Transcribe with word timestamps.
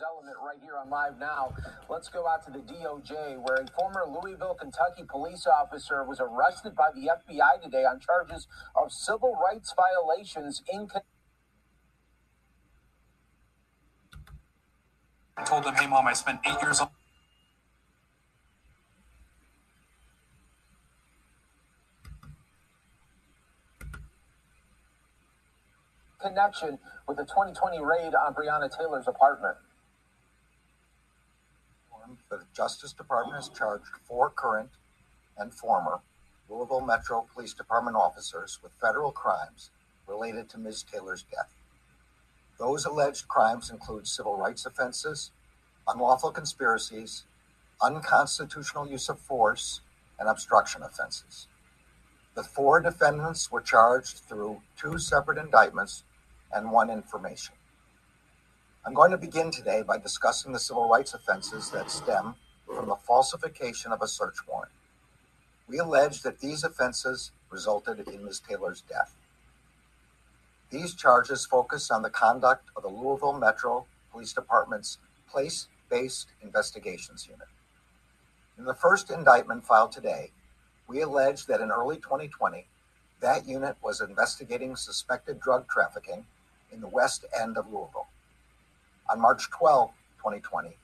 news 0.00 0.06
element 0.06 0.36
right 0.44 0.58
here 0.62 0.76
on 0.76 0.90
Live 0.90 1.18
Now. 1.18 1.52
Let's 1.88 2.08
go 2.08 2.26
out 2.26 2.44
to 2.46 2.50
the 2.50 2.58
DOJ, 2.58 3.38
where 3.42 3.56
a 3.56 3.66
former 3.78 4.04
Louisville, 4.06 4.54
Kentucky 4.54 5.04
police 5.08 5.46
officer 5.46 6.04
was 6.04 6.20
arrested 6.20 6.74
by 6.74 6.90
the 6.94 7.10
FBI 7.10 7.62
today 7.62 7.84
on 7.84 8.00
charges 8.00 8.46
of 8.74 8.92
civil 8.92 9.36
rights 9.36 9.74
violations 9.74 10.62
in. 10.72 10.88
I 15.36 15.44
told 15.44 15.64
them, 15.64 15.74
hey, 15.74 15.86
mom, 15.86 16.06
I 16.06 16.12
spent 16.12 16.40
eight 16.46 16.60
years 16.62 16.80
on. 16.80 16.88
connection 26.20 26.78
with 27.08 27.16
the 27.16 27.24
2020 27.24 27.80
raid 27.80 28.14
on 28.14 28.34
Breonna 28.34 28.70
Taylor's 28.70 29.08
apartment. 29.08 29.56
The 32.30 32.44
Justice 32.54 32.92
Department 32.92 33.34
has 33.34 33.48
charged 33.48 33.90
four 34.04 34.30
current 34.30 34.70
and 35.36 35.52
former 35.52 36.00
Louisville 36.48 36.80
Metro 36.80 37.26
Police 37.34 37.54
Department 37.54 37.96
officers 37.96 38.60
with 38.62 38.70
federal 38.80 39.10
crimes 39.10 39.70
related 40.06 40.48
to 40.50 40.58
Ms. 40.58 40.84
Taylor's 40.84 41.24
death. 41.24 41.52
Those 42.56 42.84
alleged 42.84 43.26
crimes 43.26 43.68
include 43.68 44.06
civil 44.06 44.36
rights 44.36 44.64
offenses, 44.64 45.32
unlawful 45.88 46.30
conspiracies, 46.30 47.24
unconstitutional 47.82 48.86
use 48.86 49.08
of 49.08 49.18
force, 49.18 49.80
and 50.18 50.28
obstruction 50.28 50.82
offenses. 50.82 51.48
The 52.36 52.44
four 52.44 52.80
defendants 52.80 53.50
were 53.50 53.60
charged 53.60 54.18
through 54.18 54.62
two 54.76 55.00
separate 55.00 55.38
indictments 55.38 56.04
and 56.52 56.70
one 56.70 56.90
information. 56.90 57.54
I'm 58.82 58.94
going 58.94 59.10
to 59.10 59.18
begin 59.18 59.50
today 59.50 59.82
by 59.86 59.98
discussing 59.98 60.52
the 60.52 60.58
civil 60.58 60.88
rights 60.88 61.12
offenses 61.12 61.70
that 61.70 61.90
stem 61.90 62.34
from 62.64 62.88
the 62.88 62.96
falsification 62.96 63.92
of 63.92 64.00
a 64.00 64.08
search 64.08 64.36
warrant. 64.48 64.72
We 65.68 65.78
allege 65.78 66.22
that 66.22 66.40
these 66.40 66.64
offenses 66.64 67.30
resulted 67.50 68.08
in 68.08 68.24
Ms. 68.24 68.40
Taylor's 68.40 68.80
death. 68.80 69.14
These 70.70 70.94
charges 70.94 71.44
focus 71.44 71.90
on 71.90 72.00
the 72.00 72.08
conduct 72.08 72.70
of 72.74 72.82
the 72.82 72.88
Louisville 72.88 73.38
Metro 73.38 73.84
Police 74.12 74.32
Department's 74.32 74.96
place 75.30 75.68
based 75.90 76.28
investigations 76.40 77.26
unit. 77.30 77.48
In 78.56 78.64
the 78.64 78.72
first 78.72 79.10
indictment 79.10 79.66
filed 79.66 79.92
today, 79.92 80.30
we 80.88 81.02
allege 81.02 81.44
that 81.46 81.60
in 81.60 81.70
early 81.70 81.96
2020, 81.96 82.66
that 83.20 83.46
unit 83.46 83.76
was 83.82 84.00
investigating 84.00 84.74
suspected 84.74 85.38
drug 85.38 85.68
trafficking 85.68 86.24
in 86.72 86.80
the 86.80 86.88
west 86.88 87.26
end 87.38 87.58
of 87.58 87.70
Louisville. 87.70 88.08
On 89.10 89.20
March 89.20 89.50
12, 89.50 89.90
2020, 90.18 90.76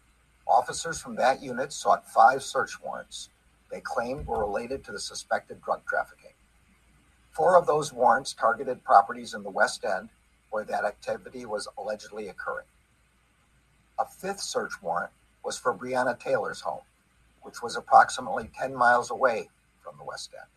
officers 0.48 1.00
from 1.00 1.14
that 1.14 1.40
unit 1.40 1.72
sought 1.72 2.10
five 2.10 2.42
search 2.42 2.82
warrants 2.82 3.28
they 3.70 3.80
claimed 3.80 4.26
were 4.26 4.40
related 4.40 4.82
to 4.84 4.92
the 4.92 4.98
suspected 4.98 5.62
drug 5.62 5.86
trafficking. 5.86 6.32
Four 7.30 7.56
of 7.56 7.66
those 7.68 7.92
warrants 7.92 8.32
targeted 8.32 8.82
properties 8.82 9.32
in 9.32 9.44
the 9.44 9.50
West 9.50 9.84
End 9.84 10.08
where 10.50 10.64
that 10.64 10.84
activity 10.84 11.46
was 11.46 11.68
allegedly 11.78 12.26
occurring. 12.26 12.66
A 13.98 14.04
fifth 14.04 14.40
search 14.40 14.82
warrant 14.82 15.12
was 15.44 15.56
for 15.56 15.72
Breonna 15.72 16.18
Taylor's 16.18 16.62
home, 16.62 16.82
which 17.42 17.62
was 17.62 17.76
approximately 17.76 18.50
10 18.58 18.74
miles 18.74 19.10
away 19.10 19.50
from 19.80 19.98
the 19.98 20.04
West 20.04 20.34
End. 20.36 20.48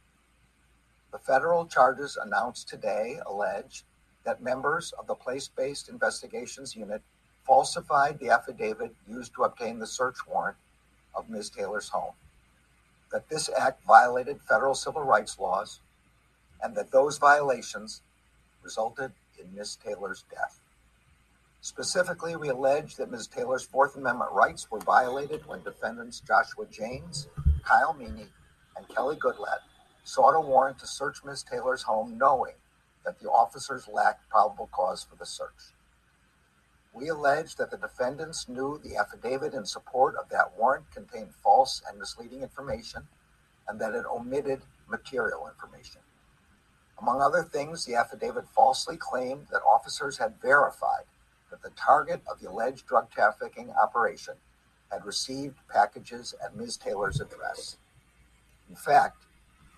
The 1.11 1.19
federal 1.19 1.67
charges 1.67 2.17
announced 2.19 2.67
today 2.67 3.19
allege 3.27 3.83
that 4.23 4.41
members 4.41 4.91
of 4.97 5.05
the 5.05 5.15
place 5.15 5.47
based 5.47 5.87
investigations 5.87 6.75
unit 6.75 7.03
falsified 7.49 8.19
the 8.19 8.29
affidavit 8.29 8.93
used 9.07 9.33
to 9.33 9.41
obtain 9.41 9.79
the 9.79 9.87
search 9.87 10.17
warrant 10.27 10.55
of 11.15 11.27
Ms. 11.31 11.49
Taylor's 11.49 11.89
home, 11.89 12.13
that 13.11 13.27
this 13.27 13.49
act 13.57 13.83
violated 13.87 14.39
federal 14.47 14.75
civil 14.75 15.01
rights 15.01 15.39
laws, 15.39 15.79
and 16.61 16.75
that 16.75 16.91
those 16.91 17.17
violations 17.17 18.03
resulted 18.61 19.11
in 19.39 19.55
Ms. 19.55 19.79
Taylor's 19.83 20.25
death. 20.29 20.59
Specifically, 21.61 22.35
we 22.35 22.49
allege 22.49 22.97
that 22.97 23.09
Ms. 23.09 23.25
Taylor's 23.25 23.65
Fourth 23.65 23.95
Amendment 23.95 24.31
rights 24.31 24.69
were 24.69 24.79
violated 24.79 25.41
when 25.47 25.63
defendants 25.63 26.19
Joshua 26.19 26.67
Jaynes, 26.67 27.29
Kyle 27.65 27.95
Meany, 27.95 28.27
and 28.77 28.87
Kelly 28.89 29.15
Goodlett 29.15 29.63
sought 30.03 30.35
a 30.35 30.39
warrant 30.39 30.77
to 30.79 30.87
search 30.87 31.23
Ms. 31.25 31.43
Taylor's 31.49 31.81
home 31.81 32.15
knowing 32.15 32.53
that 33.03 33.19
the 33.19 33.27
officers 33.27 33.87
lacked 33.91 34.29
probable 34.29 34.69
cause 34.71 35.03
for 35.03 35.15
the 35.15 35.25
search. 35.25 35.73
We 36.93 37.09
allege 37.09 37.55
that 37.55 37.71
the 37.71 37.77
defendants 37.77 38.49
knew 38.49 38.79
the 38.83 38.97
affidavit 38.97 39.53
in 39.53 39.65
support 39.65 40.15
of 40.15 40.29
that 40.29 40.57
warrant 40.57 40.91
contained 40.91 41.33
false 41.33 41.81
and 41.87 41.99
misleading 41.99 42.41
information 42.41 43.07
and 43.67 43.79
that 43.79 43.93
it 43.93 44.05
omitted 44.05 44.61
material 44.87 45.47
information. 45.47 46.01
Among 46.99 47.21
other 47.21 47.43
things, 47.43 47.85
the 47.85 47.95
affidavit 47.95 48.47
falsely 48.47 48.97
claimed 48.97 49.47
that 49.51 49.61
officers 49.61 50.17
had 50.17 50.41
verified 50.41 51.05
that 51.49 51.61
the 51.61 51.69
target 51.71 52.21
of 52.29 52.39
the 52.39 52.49
alleged 52.49 52.87
drug 52.87 53.09
trafficking 53.09 53.71
operation 53.71 54.35
had 54.91 55.05
received 55.05 55.55
packages 55.67 56.33
at 56.43 56.55
Ms. 56.55 56.77
Taylor's 56.77 57.21
address. 57.21 57.77
In 58.69 58.75
fact, 58.75 59.23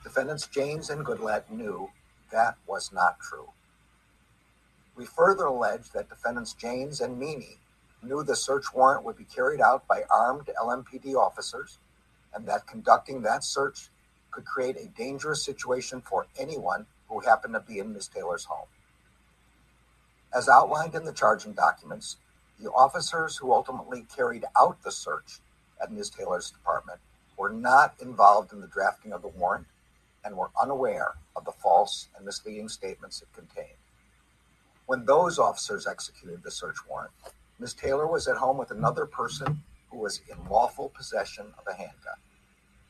defendants 0.04 0.48
Jaynes 0.48 0.90
and 0.90 1.06
Goodlett 1.06 1.50
knew 1.52 1.90
that 2.32 2.56
was 2.66 2.92
not 2.92 3.20
true. 3.20 3.50
We 5.02 5.08
further 5.08 5.46
allege 5.46 5.90
that 5.94 6.10
defendants 6.10 6.54
Jaynes 6.54 7.02
and 7.02 7.18
Meany 7.18 7.58
knew 8.04 8.22
the 8.22 8.36
search 8.36 8.72
warrant 8.72 9.04
would 9.04 9.18
be 9.18 9.24
carried 9.24 9.60
out 9.60 9.88
by 9.88 10.04
armed 10.12 10.52
LMPD 10.62 11.16
officers 11.16 11.80
and 12.36 12.46
that 12.46 12.68
conducting 12.68 13.24
that 13.24 13.44
search 13.44 13.90
could 14.30 14.46
create 14.46 14.78
a 14.78 14.96
dangerous 14.96 15.44
situation 15.44 16.02
for 16.02 16.28
anyone 16.38 16.86
who 17.10 17.20
happened 17.22 17.56
to 17.56 17.62
be 17.62 17.80
in 17.80 17.92
Ms. 17.94 18.10
Taylor's 18.10 18.46
home. 18.46 18.68
As 20.32 20.48
outlined 20.48 20.94
in 20.94 21.04
the 21.04 21.14
charging 21.14 21.54
documents, 21.54 22.18
the 22.60 22.70
officers 22.70 23.38
who 23.38 23.54
ultimately 23.54 24.06
carried 24.16 24.46
out 24.56 24.84
the 24.84 24.92
search 24.92 25.40
at 25.82 25.92
Ms. 25.92 26.12
Taylor's 26.12 26.52
department 26.52 27.00
were 27.38 27.50
not 27.50 27.96
involved 28.00 28.54
in 28.54 28.62
the 28.62 28.68
drafting 28.68 29.14
of 29.14 29.24
the 29.24 29.30
warrant 29.30 29.66
and 30.24 30.38
were 30.38 30.52
unaware 30.62 31.16
of 31.36 31.44
the 31.46 31.52
false 31.52 32.08
and 32.16 32.24
misleading 32.24 32.70
statements 32.70 33.24
it 33.24 33.34
contained. 33.34 33.81
When 34.92 35.06
those 35.06 35.40
officers 35.40 35.88
executed 35.88 36.44
the 36.44 36.52
search 36.52 36.76
warrant, 36.86 37.14
Ms. 37.60 37.76
Taylor 37.76 38.08
was 38.08 38.28
at 38.28 38.36
home 38.36 38.58
with 38.58 38.72
another 38.72 39.06
person 39.06 39.64
who 39.90 39.98
was 39.98 40.20
in 40.30 40.50
lawful 40.50 40.90
possession 40.90 41.54
of 41.58 41.66
a 41.66 41.74
handgun. 41.74 42.18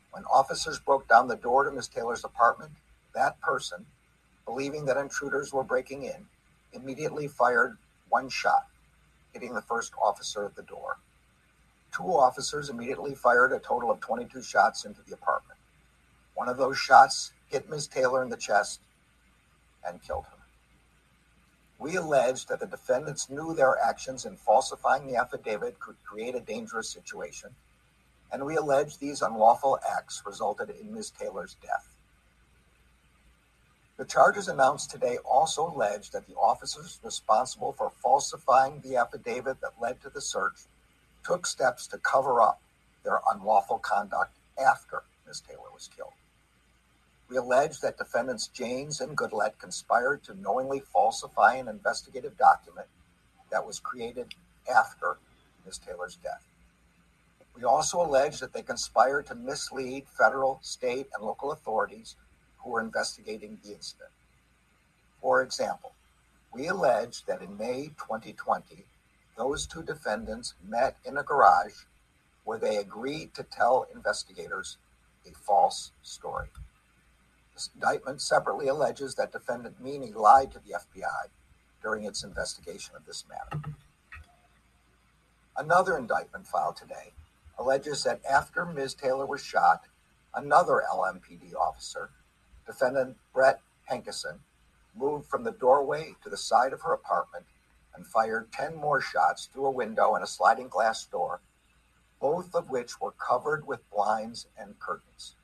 When 0.09 0.25
officers 0.25 0.79
broke 0.79 1.07
down 1.07 1.27
the 1.27 1.35
door 1.35 1.63
to 1.63 1.71
Ms. 1.71 1.89
Taylor's 1.89 2.23
apartment, 2.23 2.71
that 3.13 3.39
person, 3.39 3.85
believing 4.45 4.85
that 4.85 4.97
intruders 4.97 5.53
were 5.53 5.63
breaking 5.63 6.05
in, 6.05 6.25
immediately 6.73 7.27
fired 7.27 7.77
one 8.09 8.29
shot, 8.29 8.65
hitting 9.31 9.53
the 9.53 9.61
first 9.61 9.93
officer 10.01 10.43
at 10.43 10.55
the 10.55 10.63
door. 10.63 10.97
Two 11.95 12.17
officers 12.17 12.71
immediately 12.71 13.13
fired 13.13 13.51
a 13.51 13.59
total 13.59 13.91
of 13.91 13.99
22 13.99 14.41
shots 14.41 14.85
into 14.85 15.03
the 15.03 15.13
apartment. 15.13 15.59
One 16.33 16.49
of 16.49 16.57
those 16.57 16.79
shots 16.79 17.31
hit 17.45 17.69
Ms. 17.69 17.85
Taylor 17.85 18.23
in 18.23 18.29
the 18.29 18.37
chest 18.37 18.79
and 19.85 20.01
killed 20.01 20.25
her. 20.31 20.40
We 21.81 21.95
allege 21.95 22.45
that 22.45 22.59
the 22.59 22.67
defendants 22.67 23.27
knew 23.27 23.55
their 23.55 23.75
actions 23.79 24.23
in 24.25 24.37
falsifying 24.37 25.07
the 25.07 25.15
affidavit 25.15 25.79
could 25.79 25.95
create 26.03 26.35
a 26.35 26.39
dangerous 26.39 26.87
situation, 26.87 27.55
and 28.31 28.45
we 28.45 28.55
allege 28.55 28.99
these 28.99 29.23
unlawful 29.23 29.79
acts 29.97 30.21
resulted 30.23 30.69
in 30.69 30.93
Ms. 30.93 31.09
Taylor's 31.09 31.55
death. 31.55 31.95
The 33.97 34.05
charges 34.05 34.47
announced 34.47 34.91
today 34.91 35.17
also 35.25 35.71
allege 35.71 36.11
that 36.11 36.27
the 36.27 36.35
officers 36.35 36.99
responsible 37.03 37.73
for 37.73 37.89
falsifying 37.89 38.81
the 38.81 38.97
affidavit 38.97 39.59
that 39.61 39.81
led 39.81 40.03
to 40.03 40.11
the 40.11 40.21
search 40.21 40.67
took 41.25 41.47
steps 41.47 41.87
to 41.87 41.97
cover 41.97 42.43
up 42.43 42.61
their 43.03 43.21
unlawful 43.33 43.79
conduct 43.79 44.37
after 44.63 45.01
Ms. 45.25 45.41
Taylor 45.41 45.71
was 45.73 45.89
killed. 45.97 46.13
We 47.31 47.37
allege 47.37 47.79
that 47.79 47.97
defendants 47.97 48.49
Jaynes 48.49 48.99
and 48.99 49.15
Goodlett 49.15 49.57
conspired 49.57 50.21
to 50.23 50.33
knowingly 50.33 50.81
falsify 50.81 51.53
an 51.53 51.69
investigative 51.69 52.37
document 52.37 52.87
that 53.49 53.65
was 53.65 53.79
created 53.79 54.35
after 54.69 55.15
Ms. 55.65 55.77
Taylor's 55.77 56.17
death. 56.17 56.43
We 57.55 57.63
also 57.63 58.05
allege 58.05 58.41
that 58.41 58.51
they 58.51 58.61
conspired 58.61 59.27
to 59.27 59.35
mislead 59.35 60.09
federal, 60.09 60.59
state, 60.61 61.07
and 61.15 61.23
local 61.23 61.53
authorities 61.53 62.17
who 62.57 62.71
were 62.71 62.81
investigating 62.81 63.59
the 63.63 63.71
incident. 63.71 64.11
For 65.21 65.41
example, 65.41 65.93
we 66.53 66.67
allege 66.67 67.23
that 67.27 67.41
in 67.41 67.57
May 67.57 67.91
2020, 67.97 68.83
those 69.37 69.65
two 69.65 69.83
defendants 69.83 70.53
met 70.67 70.97
in 71.05 71.17
a 71.17 71.23
garage 71.23 71.85
where 72.43 72.59
they 72.59 72.75
agreed 72.75 73.33
to 73.35 73.43
tell 73.43 73.87
investigators 73.95 74.75
a 75.25 75.33
false 75.33 75.91
story 76.01 76.49
indictment 77.75 78.21
separately 78.21 78.67
alleges 78.67 79.15
that 79.15 79.31
defendant 79.31 79.81
Meany 79.81 80.11
lied 80.11 80.51
to 80.51 80.59
the 80.59 80.73
FBI 80.73 81.29
during 81.81 82.05
its 82.05 82.23
investigation 82.23 82.95
of 82.95 83.05
this 83.05 83.25
matter. 83.29 83.63
Another 85.57 85.97
indictment 85.97 86.47
filed 86.47 86.77
today 86.77 87.11
alleges 87.57 88.03
that 88.03 88.21
after 88.25 88.65
Ms. 88.65 88.93
Taylor 88.93 89.25
was 89.25 89.43
shot, 89.43 89.81
another 90.33 90.83
LMPD 90.91 91.53
officer, 91.55 92.09
defendant 92.65 93.17
Brett 93.33 93.61
Hankison, 93.89 94.39
moved 94.95 95.27
from 95.29 95.43
the 95.43 95.51
doorway 95.51 96.15
to 96.23 96.29
the 96.29 96.37
side 96.37 96.73
of 96.73 96.81
her 96.81 96.93
apartment 96.93 97.45
and 97.95 98.07
fired 98.07 98.51
10 98.51 98.75
more 98.75 99.01
shots 99.01 99.47
through 99.51 99.65
a 99.65 99.71
window 99.71 100.15
and 100.15 100.23
a 100.23 100.27
sliding 100.27 100.67
glass 100.67 101.05
door, 101.05 101.41
both 102.19 102.55
of 102.55 102.69
which 102.69 103.01
were 103.01 103.11
covered 103.11 103.67
with 103.67 103.89
blinds 103.91 104.47
and 104.57 104.79
curtains. 104.79 105.35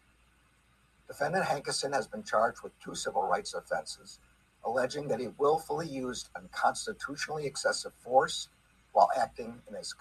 Defendant 1.07 1.45
Hankison 1.45 1.93
has 1.93 2.07
been 2.07 2.23
charged 2.23 2.61
with 2.63 2.77
two 2.79 2.93
civil 2.93 3.23
rights 3.23 3.53
offenses, 3.53 4.19
alleging 4.65 5.07
that 5.07 5.19
he 5.19 5.29
willfully 5.37 5.87
used 5.87 6.29
unconstitutionally 6.35 7.45
excessive 7.45 7.93
force 8.03 8.49
while 8.91 9.09
acting 9.17 9.61
in 9.69 9.75
his 9.75 9.95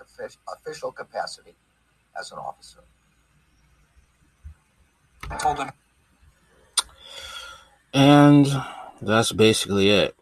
official 0.53 0.91
capacity 0.91 1.55
as 2.19 2.33
an 2.33 2.39
officer. 2.39 2.81
I 5.31 5.37
told 5.37 5.59
him. 5.59 5.71
And 7.93 8.47
that's 9.01 9.33
basically 9.33 9.91
it. 9.91 10.17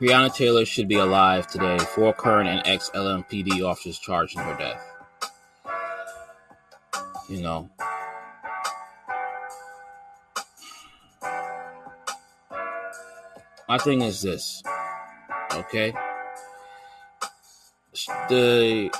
Breonna 0.00 0.34
Taylor 0.34 0.64
should 0.64 0.88
be 0.88 0.96
alive 0.96 1.46
today. 1.46 1.78
Four 1.78 2.12
current 2.12 2.48
and 2.48 2.66
ex 2.66 2.90
LMPD 2.94 3.62
officers 3.64 3.98
charged 3.98 4.36
in 4.36 4.42
her 4.42 4.56
death. 4.56 4.90
You 7.28 7.40
know. 7.40 7.70
My 13.68 13.78
thing 13.78 14.02
is 14.02 14.20
this, 14.20 14.62
okay? 15.52 15.94
The 18.28 18.90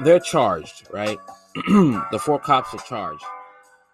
they're 0.00 0.20
charged, 0.20 0.86
right? 0.92 1.18
the 1.66 2.20
four 2.20 2.38
cops 2.38 2.74
are 2.74 2.86
charged. 2.86 3.24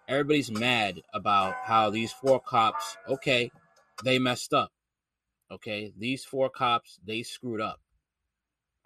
Everybody's 0.08 0.50
mad 0.50 1.00
about 1.14 1.54
how 1.62 1.88
these 1.88 2.12
four 2.12 2.40
cops, 2.40 2.96
okay, 3.08 3.50
they 4.04 4.18
messed 4.18 4.52
up. 4.52 4.72
Okay, 5.52 5.92
these 5.98 6.24
four 6.24 6.48
cops, 6.48 6.98
they 7.06 7.22
screwed 7.22 7.60
up. 7.60 7.78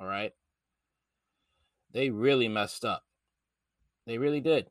All 0.00 0.06
right. 0.06 0.32
They 1.92 2.10
really 2.10 2.48
messed 2.48 2.84
up. 2.84 3.04
They 4.04 4.18
really 4.18 4.40
did. 4.40 4.68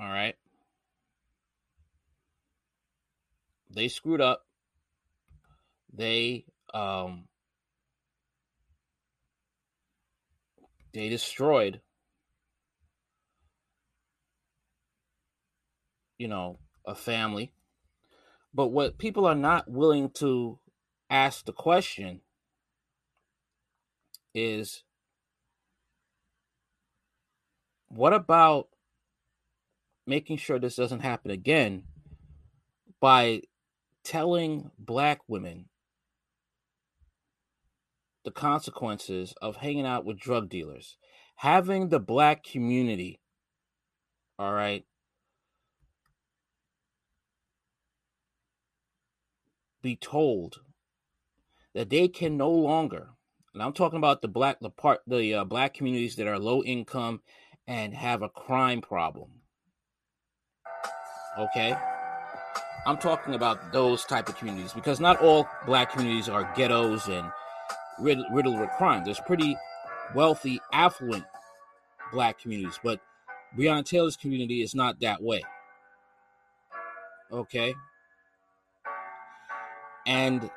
All 0.00 0.08
right. 0.08 0.34
They 3.70 3.88
screwed 3.88 4.22
up. 4.22 4.46
They 5.92 6.46
um 6.72 7.24
they 10.92 11.08
destroyed 11.08 11.80
you 16.18 16.28
know 16.28 16.58
a 16.86 16.94
family 16.94 17.52
but 18.54 18.68
what 18.68 18.98
people 18.98 19.26
are 19.26 19.34
not 19.34 19.70
willing 19.70 20.10
to 20.10 20.58
ask 21.10 21.44
the 21.44 21.52
question 21.52 22.20
is 24.34 24.84
what 27.88 28.12
about 28.12 28.68
making 30.06 30.36
sure 30.36 30.58
this 30.58 30.76
doesn't 30.76 31.00
happen 31.00 31.30
again 31.30 31.84
by 33.00 33.42
telling 34.04 34.70
black 34.78 35.20
women 35.28 35.66
the 38.24 38.30
consequences 38.30 39.34
of 39.40 39.56
hanging 39.56 39.86
out 39.86 40.04
with 40.04 40.18
drug 40.18 40.48
dealers, 40.48 40.96
having 41.36 41.88
the 41.88 42.00
black 42.00 42.44
community, 42.44 43.20
all 44.38 44.52
right, 44.52 44.84
be 49.82 49.96
told 49.96 50.60
that 51.74 51.90
they 51.90 52.08
can 52.08 52.36
no 52.36 52.50
longer, 52.50 53.10
and 53.54 53.62
I'm 53.62 53.72
talking 53.72 53.98
about 53.98 54.22
the 54.22 54.28
black 54.28 54.58
the 54.60 54.70
part 54.70 55.00
the 55.06 55.34
uh, 55.34 55.44
black 55.44 55.74
communities 55.74 56.16
that 56.16 56.26
are 56.26 56.38
low 56.38 56.62
income 56.62 57.22
and 57.66 57.94
have 57.94 58.22
a 58.22 58.28
crime 58.28 58.80
problem. 58.80 59.30
Okay? 61.38 61.76
I'm 62.86 62.96
talking 62.96 63.34
about 63.34 63.72
those 63.72 64.04
type 64.04 64.28
of 64.28 64.36
communities 64.38 64.72
because 64.72 64.98
not 64.98 65.20
all 65.20 65.46
black 65.66 65.92
communities 65.92 66.28
are 66.28 66.50
ghettos 66.56 67.06
and 67.08 67.30
riddled 68.00 68.58
with 68.58 68.70
crime. 68.78 69.04
There's 69.04 69.20
pretty 69.20 69.56
wealthy, 70.14 70.60
affluent 70.72 71.24
black 72.12 72.40
communities, 72.40 72.80
but 72.82 73.00
Breonna 73.56 73.84
Taylor's 73.84 74.16
community 74.16 74.62
is 74.62 74.74
not 74.74 75.00
that 75.00 75.22
way. 75.22 75.42
Okay? 77.30 77.74
And 80.08 80.50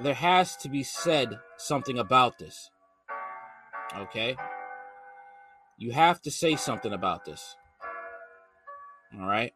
there 0.00 0.14
has 0.14 0.56
to 0.56 0.68
be 0.68 0.82
said 0.82 1.38
something 1.56 1.96
about 1.96 2.38
this. 2.38 2.70
Okay? 3.96 4.36
You 5.78 5.92
have 5.92 6.20
to 6.22 6.30
say 6.32 6.56
something 6.56 6.92
about 6.92 7.24
this. 7.24 7.56
All 9.16 9.28
right? 9.28 9.52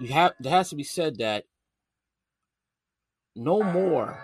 You 0.00 0.12
have 0.12 0.32
there 0.38 0.52
has 0.52 0.68
to 0.68 0.76
be 0.76 0.84
said 0.84 1.16
that 1.18 1.44
no 3.34 3.62
more 3.62 4.18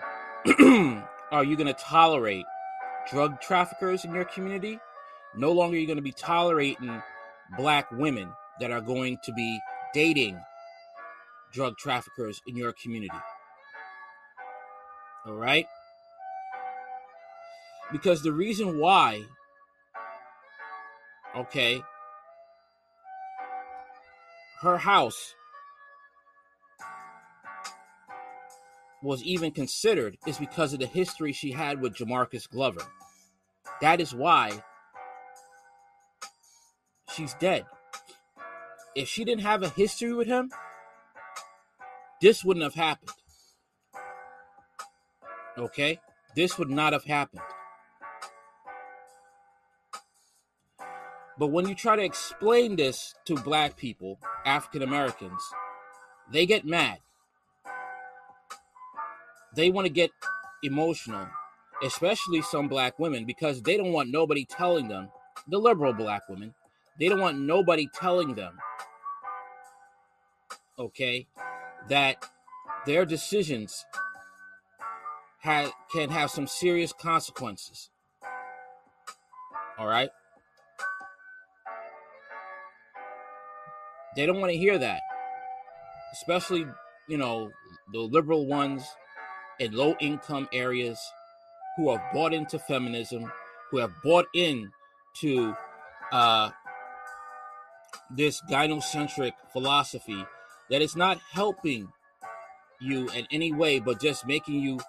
are 1.31 1.43
you 1.43 1.55
going 1.55 1.73
to 1.73 1.73
tolerate 1.73 2.45
drug 3.09 3.41
traffickers 3.41 4.05
in 4.05 4.13
your 4.13 4.25
community. 4.25 4.79
No 5.35 5.51
longer 5.51 5.75
are 5.75 5.79
you 5.79 5.87
going 5.87 5.97
to 5.97 6.03
be 6.03 6.11
tolerating 6.11 7.01
black 7.57 7.91
women 7.91 8.29
that 8.59 8.71
are 8.71 8.81
going 8.81 9.17
to 9.23 9.33
be 9.33 9.59
dating 9.93 10.39
drug 11.53 11.77
traffickers 11.77 12.41
in 12.47 12.55
your 12.55 12.73
community. 12.73 13.17
All 15.25 15.33
right? 15.33 15.65
Because 17.91 18.21
the 18.21 18.31
reason 18.31 18.79
why, 18.79 19.23
okay, 21.35 21.81
her 24.61 24.77
house 24.77 25.35
was 29.03 29.23
even 29.23 29.51
considered 29.51 30.17
is 30.27 30.37
because 30.37 30.73
of 30.73 30.79
the 30.79 30.85
history 30.85 31.33
she 31.33 31.51
had 31.51 31.81
with 31.81 31.95
Jamarcus 31.95 32.49
Glover. 32.49 32.81
That 33.81 33.99
is 33.99 34.13
why 34.13 34.63
she's 37.13 37.33
dead. 37.35 37.65
If 38.95 39.07
she 39.07 39.23
didn't 39.23 39.43
have 39.43 39.63
a 39.63 39.69
history 39.69 40.13
with 40.13 40.27
him, 40.27 40.51
this 42.21 42.43
wouldn't 42.43 42.63
have 42.63 42.75
happened. 42.75 43.11
Okay? 45.57 45.99
This 46.35 46.57
would 46.57 46.69
not 46.69 46.93
have 46.93 47.05
happened. 47.05 47.41
But 51.37 51.47
when 51.47 51.67
you 51.67 51.73
try 51.73 51.95
to 51.95 52.03
explain 52.03 52.75
this 52.75 53.15
to 53.25 53.35
black 53.35 53.75
people, 53.75 54.19
African 54.45 54.83
Americans, 54.83 55.41
they 56.31 56.45
get 56.45 56.65
mad. 56.65 56.99
They 59.55 59.71
want 59.71 59.87
to 59.87 59.91
get 59.91 60.11
emotional, 60.63 61.27
especially 61.83 62.41
some 62.41 62.67
black 62.67 62.99
women, 62.99 63.25
because 63.25 63.61
they 63.61 63.75
don't 63.75 63.91
want 63.91 64.11
nobody 64.11 64.45
telling 64.45 64.87
them, 64.87 65.09
the 65.47 65.57
liberal 65.57 65.93
black 65.93 66.29
women, 66.29 66.53
they 67.01 67.09
don't 67.09 67.19
want 67.19 67.39
nobody 67.39 67.89
telling 67.99 68.35
them, 68.35 68.59
okay, 70.77 71.25
that 71.89 72.23
their 72.85 73.05
decisions 73.05 73.83
ha- 75.41 75.71
can 75.91 76.11
have 76.11 76.29
some 76.29 76.45
serious 76.45 76.93
consequences. 76.93 77.89
All 79.79 79.87
right? 79.87 80.11
They 84.15 84.27
don't 84.27 84.39
want 84.39 84.51
to 84.51 84.57
hear 84.57 84.77
that. 84.77 85.01
Especially, 86.11 86.67
you 87.09 87.17
know, 87.17 87.49
the 87.93 87.99
liberal 87.99 88.45
ones 88.45 88.85
in 89.59 89.71
low 89.71 89.95
income 89.99 90.47
areas 90.53 90.99
who 91.77 91.89
have 91.89 92.13
bought 92.13 92.31
into 92.31 92.59
feminism, 92.59 93.31
who 93.71 93.77
have 93.77 93.91
bought 94.03 94.27
into 94.35 95.55
uh, 96.11 96.51
this 98.15 98.41
gynocentric 98.49 99.33
philosophy 99.51 100.25
that 100.69 100.81
is 100.81 100.95
not 100.95 101.19
helping 101.31 101.91
you 102.79 103.09
in 103.09 103.27
any 103.31 103.53
way, 103.53 103.79
but 103.79 104.01
just 104.01 104.25
making 104.25 104.55
you 104.55 104.79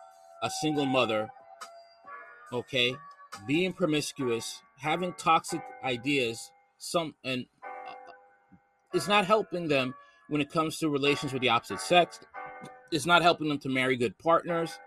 a 0.43 0.51
single 0.51 0.87
mother, 0.87 1.29
okay, 2.53 2.95
being 3.47 3.73
promiscuous, 3.73 4.63
having 4.79 5.13
toxic 5.15 5.63
ideas, 5.85 6.51
some 6.79 7.15
and 7.25 7.47
uh, 7.89 7.95
it's 8.93 9.09
not 9.09 9.25
helping 9.25 9.69
them 9.69 9.95
when 10.29 10.41
it 10.41 10.51
comes 10.51 10.79
to 10.79 10.89
relations 10.89 11.33
with 11.33 11.43
the 11.43 11.49
opposite 11.49 11.81
sex. 11.81 12.21
It's 12.91 13.07
not 13.07 13.23
helping 13.23 13.49
them 13.49 13.59
to 13.61 13.69
marry 13.69 13.97
good 13.97 14.19
partners. 14.19 14.79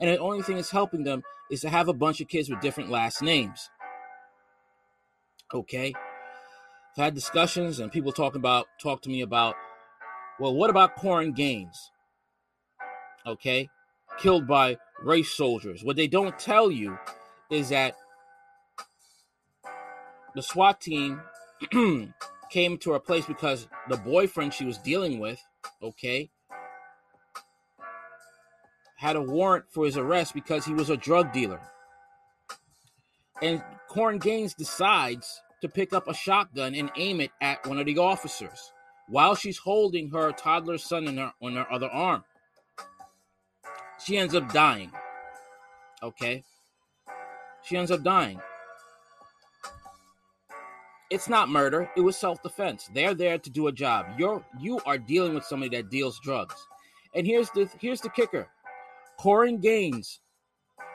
And 0.00 0.10
the 0.10 0.18
only 0.18 0.42
thing 0.42 0.56
that's 0.56 0.70
helping 0.70 1.04
them 1.04 1.22
is 1.50 1.60
to 1.62 1.68
have 1.68 1.88
a 1.88 1.92
bunch 1.92 2.20
of 2.20 2.28
kids 2.28 2.48
with 2.48 2.60
different 2.60 2.90
last 2.90 3.22
names. 3.22 3.70
Okay. 5.52 5.94
I've 6.92 7.04
had 7.04 7.14
discussions 7.14 7.78
and 7.78 7.90
people 7.90 8.12
talking 8.12 8.38
about 8.38 8.66
talk 8.78 9.00
to 9.02 9.08
me 9.08 9.22
about, 9.22 9.54
well, 10.38 10.54
what 10.54 10.68
about 10.68 10.96
Korryn 10.96 11.34
Gaines? 11.34 11.90
Okay. 13.26 13.70
Killed 14.18 14.46
by 14.46 14.76
race 15.02 15.30
soldiers. 15.30 15.82
What 15.82 15.96
they 15.96 16.06
don't 16.06 16.38
tell 16.38 16.70
you 16.70 16.98
is 17.50 17.70
that 17.70 17.96
the 20.34 20.42
SWAT 20.42 20.82
team 20.82 21.20
came 22.50 22.76
to 22.78 22.92
her 22.92 22.98
place 22.98 23.24
because 23.24 23.68
the 23.88 23.96
boyfriend 23.96 24.52
she 24.52 24.66
was 24.66 24.76
dealing 24.76 25.18
with, 25.18 25.42
okay, 25.82 26.30
had 28.96 29.16
a 29.16 29.22
warrant 29.22 29.64
for 29.70 29.86
his 29.86 29.96
arrest 29.96 30.34
because 30.34 30.64
he 30.64 30.74
was 30.74 30.90
a 30.90 30.96
drug 30.96 31.32
dealer. 31.32 31.60
And 33.40 33.62
Korryn 33.90 34.22
Gaines 34.22 34.54
decides 34.54 35.41
to 35.62 35.68
pick 35.68 35.92
up 35.92 36.08
a 36.08 36.14
shotgun 36.14 36.74
and 36.74 36.90
aim 36.96 37.20
it 37.20 37.30
at 37.40 37.66
one 37.66 37.78
of 37.78 37.86
the 37.86 37.96
officers 37.96 38.72
while 39.08 39.34
she's 39.34 39.58
holding 39.58 40.10
her 40.10 40.32
toddler 40.32 40.76
son 40.76 41.06
in 41.06 41.16
her 41.16 41.32
on 41.40 41.54
her 41.54 41.70
other 41.72 41.88
arm. 41.88 42.24
She 44.04 44.18
ends 44.18 44.34
up 44.34 44.52
dying. 44.52 44.90
Okay? 46.02 46.42
She 47.64 47.76
ends 47.76 47.90
up 47.90 48.02
dying. 48.02 48.40
It's 51.10 51.28
not 51.28 51.48
murder, 51.48 51.90
it 51.94 52.00
was 52.00 52.16
self-defense. 52.16 52.90
They're 52.94 53.14
there 53.14 53.38
to 53.38 53.50
do 53.50 53.68
a 53.68 53.72
job. 53.72 54.06
You're 54.18 54.44
you 54.58 54.80
are 54.86 54.98
dealing 54.98 55.34
with 55.34 55.44
somebody 55.44 55.76
that 55.76 55.90
deals 55.90 56.18
drugs. 56.20 56.66
And 57.14 57.26
here's 57.26 57.50
the 57.50 57.70
here's 57.80 58.00
the 58.00 58.08
kicker. 58.08 58.48
Korryn 59.20 59.60
Gaines' 59.60 60.20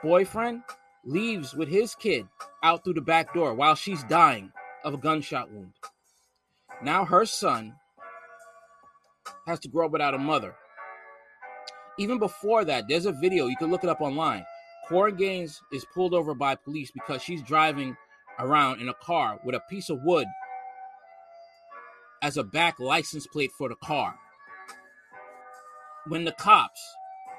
boyfriend 0.04 0.64
leaves 1.08 1.56
with 1.56 1.70
his 1.70 1.96
kid 1.96 2.28
out 2.62 2.84
through 2.84 2.94
the 2.94 3.02
back 3.02 3.34
door 3.34 3.54
while 3.54 3.76
she's 3.76 4.04
dying 4.04 4.52
of 4.84 4.94
a 4.94 4.98
gunshot 4.98 5.52
wound. 5.52 5.74
Now 6.84 7.06
her 7.06 7.26
son 7.26 7.76
has 9.48 9.60
to 9.62 9.70
grow 9.70 9.86
up 9.86 9.92
without 9.92 10.14
a 10.14 10.20
mother. 10.20 10.56
Even 11.98 12.20
before 12.20 12.66
that, 12.66 12.88
there's 12.88 13.06
a 13.06 13.12
video, 13.12 13.48
you 13.48 13.56
can 13.56 13.72
look 13.72 13.84
it 13.84 13.90
up 13.90 14.02
online. 14.02 14.46
Korryn 14.90 15.18
Gaines 15.18 15.62
is 15.72 15.86
pulled 15.94 16.14
over 16.14 16.36
by 16.36 16.56
police 16.56 16.92
because 16.92 17.24
she's 17.24 17.42
driving 17.42 17.98
around 18.40 18.82
in 18.82 18.90
a 18.90 18.94
car 18.94 19.40
with 19.44 19.56
a 19.56 19.62
piece 19.70 19.90
of 19.90 20.04
wood 20.04 20.28
as 22.22 22.38
a 22.38 22.44
back 22.44 22.80
license 22.80 23.26
plate 23.28 23.52
for 23.58 23.70
the 23.70 23.76
car. 23.76 24.16
When 26.08 26.24
the 26.24 26.32
cops 26.34 26.82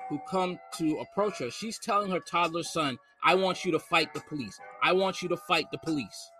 who 0.08 0.20
come 0.28 0.58
to 0.78 0.98
approach 0.98 1.38
her, 1.38 1.50
she's 1.50 1.78
telling 1.78 2.10
her 2.10 2.20
toddler 2.20 2.62
son, 2.62 2.98
I 3.24 3.34
want 3.34 3.64
you 3.64 3.72
to 3.72 3.78
fight 3.78 4.14
the 4.14 4.20
police. 4.20 4.58
I 4.82 4.92
want 4.92 5.22
you 5.22 5.28
to 5.28 5.36
fight 5.36 5.70
the 5.70 5.78
police. 5.78 6.30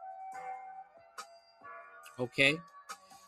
Okay? 2.18 2.56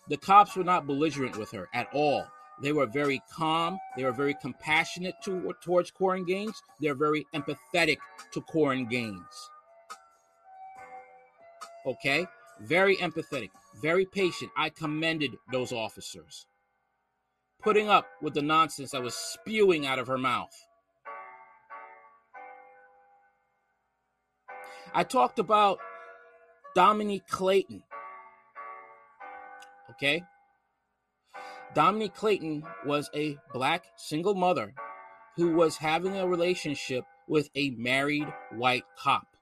The 0.09 0.17
cops 0.17 0.57
were 0.57 0.65
not 0.65 0.87
belligerent 0.87 1.37
with 1.37 1.51
her 1.53 1.69
at 1.75 1.89
all. 1.93 2.27
They 2.63 2.73
were 2.73 2.87
very 2.87 3.23
calm. 3.33 3.79
They 3.97 4.05
were 4.05 4.13
very 4.13 4.35
compassionate 4.35 5.15
to, 5.25 5.55
towards 5.63 5.91
Korryn 5.91 6.27
Gaines. 6.27 6.61
They're 6.81 6.95
very 6.95 7.27
empathetic 7.35 7.99
to 8.33 8.41
Korryn 8.43 8.89
Gaines. 8.91 9.51
Okay? 11.87 12.27
Very 12.61 12.97
empathetic, 12.97 13.51
very 13.81 14.05
patient. 14.05 14.51
I 14.57 14.69
commended 14.69 15.31
those 15.51 15.73
officers. 15.73 16.47
Putting 17.63 17.89
up 17.89 18.07
with 18.21 18.35
the 18.35 18.43
nonsense 18.43 18.91
that 18.91 19.03
was 19.03 19.15
spewing 19.15 19.87
out 19.87 19.99
of 19.99 20.07
her 20.07 20.19
mouth. 20.19 20.55
I 24.93 25.05
talked 25.05 25.39
about 25.39 25.79
Dominique 26.75 27.27
Clayton. 27.29 27.83
Okay? 29.91 30.23
Dominique 31.75 32.15
Clayton 32.15 32.65
was 32.85 33.09
a 33.15 33.37
black 33.53 33.85
single 33.97 34.35
mother 34.35 34.75
who 35.37 35.55
was 35.55 35.77
having 35.77 36.17
a 36.17 36.27
relationship 36.27 37.05
with 37.29 37.49
a 37.55 37.71
married 37.71 38.27
white 38.57 38.85
cop 38.99 39.37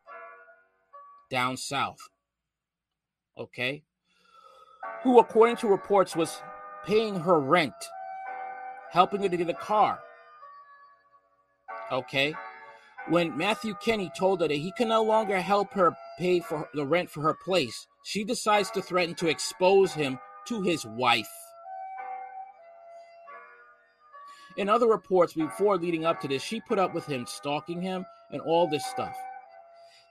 down 1.31 1.57
south. 1.57 2.09
Okay? 3.37 3.83
Who, 5.02 5.19
according 5.19 5.57
to 5.57 5.69
reports, 5.69 6.14
was 6.14 6.43
paying 6.85 7.21
her 7.21 7.40
rent, 7.40 7.73
helping 8.90 9.23
her 9.23 9.28
to 9.28 9.37
get 9.37 9.49
a 9.49 9.55
car. 9.55 10.00
Okay? 11.90 12.35
When 13.09 13.37
Matthew 13.38 13.75
Kinne 13.77 14.11
told 14.15 14.43
her 14.43 14.49
that 14.49 14.55
he 14.55 14.71
can 14.73 14.88
no 14.88 15.03
longer 15.03 15.41
help 15.41 15.73
her 15.73 15.97
pay 16.19 16.41
for 16.41 16.69
the 16.75 16.87
rent 16.87 17.11
for 17.11 17.23
her 17.23 17.37
place, 17.43 17.87
she 18.05 18.23
decides 18.23 18.71
to 18.73 18.83
threaten 18.83 19.15
to 19.17 19.29
expose 19.29 19.95
him 19.95 20.19
to 20.49 20.61
his 20.61 20.85
wife. 20.85 21.31
In 24.59 24.69
other 24.69 24.88
reports 24.88 25.33
before 25.33 25.79
leading 25.79 26.05
up 26.05 26.21
to 26.21 26.29
this, 26.29 26.43
she 26.43 26.61
put 26.61 26.79
up 26.79 26.93
with 26.93 27.07
him 27.07 27.25
stalking 27.27 27.81
him 27.81 28.05
and 28.31 28.43
all 28.43 28.69
this 28.69 28.85
stuff. 28.85 29.17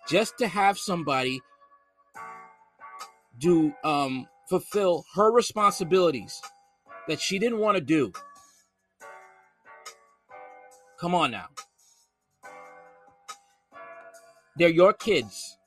Just 0.07 0.37
to 0.39 0.47
have 0.47 0.79
somebody 0.79 1.41
do 3.37 3.73
um 3.83 4.25
fulfill 4.49 5.05
her 5.13 5.31
responsibilities 5.31 6.41
that 7.07 7.19
she 7.19 7.37
didn't 7.37 7.59
want 7.59 7.77
to 7.77 7.83
do. 7.83 8.11
Come 10.99 11.13
on 11.13 11.29
now. 11.31 11.47
They're 14.57 14.69
your 14.69 14.93
kids. 14.93 15.57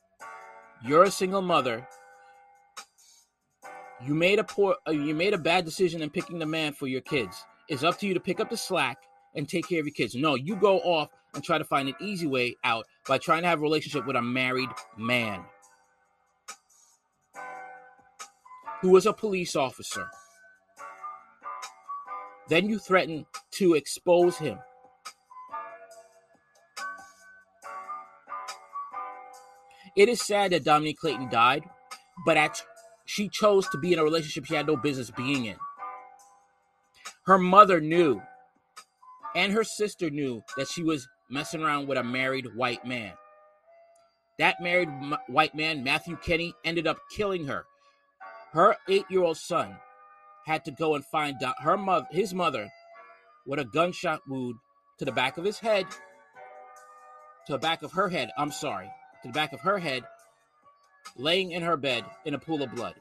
You're 0.83 1.03
a 1.03 1.11
single 1.11 1.41
mother. 1.41 1.87
You 4.05 4.13
made 4.13 4.39
a 4.39 4.43
poor 4.43 4.75
uh, 4.87 4.91
you 4.91 5.13
made 5.13 5.33
a 5.33 5.37
bad 5.37 5.63
decision 5.63 6.01
in 6.01 6.09
picking 6.09 6.39
the 6.39 6.45
man 6.45 6.73
for 6.73 6.87
your 6.87 7.01
kids. 7.01 7.45
It's 7.69 7.83
up 7.83 7.99
to 7.99 8.07
you 8.07 8.13
to 8.13 8.19
pick 8.19 8.39
up 8.39 8.49
the 8.49 8.57
slack 8.57 8.97
and 9.35 9.47
take 9.47 9.69
care 9.69 9.79
of 9.79 9.85
your 9.85 9.93
kids. 9.93 10.15
No, 10.15 10.35
you 10.35 10.55
go 10.55 10.79
off 10.79 11.09
and 11.33 11.43
try 11.43 11.57
to 11.57 11.63
find 11.63 11.87
an 11.87 11.95
easy 12.01 12.27
way 12.27 12.55
out 12.63 12.85
by 13.07 13.17
trying 13.17 13.43
to 13.43 13.47
have 13.47 13.59
a 13.59 13.61
relationship 13.61 14.05
with 14.05 14.17
a 14.17 14.21
married 14.21 14.69
man 14.97 15.41
who 18.81 18.89
was 18.89 19.05
a 19.05 19.13
police 19.13 19.55
officer. 19.55 20.07
Then 22.49 22.67
you 22.67 22.79
threaten 22.79 23.25
to 23.51 23.75
expose 23.75 24.37
him. 24.37 24.59
It 29.95 30.09
is 30.09 30.21
sad 30.21 30.51
that 30.51 30.63
Dominique 30.63 30.99
Clayton 30.99 31.29
died, 31.29 31.63
but 32.25 32.37
at, 32.37 32.61
she 33.05 33.27
chose 33.27 33.67
to 33.69 33.77
be 33.77 33.93
in 33.93 33.99
a 33.99 34.03
relationship 34.03 34.45
she 34.45 34.55
had 34.55 34.67
no 34.67 34.77
business 34.77 35.11
being 35.11 35.45
in. 35.45 35.57
Her 37.25 37.37
mother 37.37 37.81
knew, 37.81 38.21
and 39.35 39.51
her 39.51 39.63
sister 39.63 40.09
knew 40.09 40.41
that 40.57 40.67
she 40.67 40.83
was 40.83 41.07
messing 41.29 41.61
around 41.61 41.87
with 41.87 41.97
a 41.97 42.03
married 42.03 42.55
white 42.55 42.85
man. 42.85 43.13
That 44.39 44.61
married 44.61 44.89
m- 44.89 45.17
white 45.27 45.53
man, 45.53 45.83
Matthew 45.83 46.17
Kinne, 46.17 46.53
ended 46.63 46.87
up 46.87 46.97
killing 47.15 47.45
her. 47.47 47.65
Her 48.53 48.75
eight-year-old 48.89 49.37
son 49.37 49.77
had 50.45 50.65
to 50.65 50.71
go 50.71 50.95
and 50.95 51.05
find 51.05 51.37
her 51.59 51.77
mother, 51.77 52.07
his 52.11 52.33
mother, 52.33 52.69
with 53.45 53.59
a 53.59 53.65
gunshot 53.65 54.21
wound 54.27 54.55
to 54.97 55.05
the 55.05 55.11
back 55.11 55.37
of 55.37 55.45
his 55.45 55.59
head, 55.59 55.85
to 57.45 57.53
the 57.53 57.59
back 57.59 57.83
of 57.83 57.91
her 57.93 58.09
head. 58.09 58.31
I'm 58.37 58.51
sorry, 58.51 58.89
to 59.21 59.27
the 59.27 59.33
back 59.33 59.53
of 59.53 59.61
her 59.61 59.79
head, 59.79 60.03
laying 61.15 61.51
in 61.51 61.63
her 61.63 61.77
bed 61.77 62.05
in 62.25 62.33
a 62.33 62.39
pool 62.39 62.61
of 62.61 62.73
blood. 62.73 62.95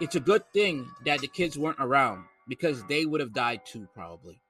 It's 0.00 0.14
a 0.14 0.20
good 0.20 0.44
thing 0.52 0.88
that 1.04 1.20
the 1.20 1.26
kids 1.26 1.58
weren't 1.58 1.80
around 1.80 2.24
because 2.46 2.84
they 2.84 3.04
would 3.04 3.20
have 3.20 3.32
died 3.32 3.62
too, 3.66 3.88
probably. 3.94 4.40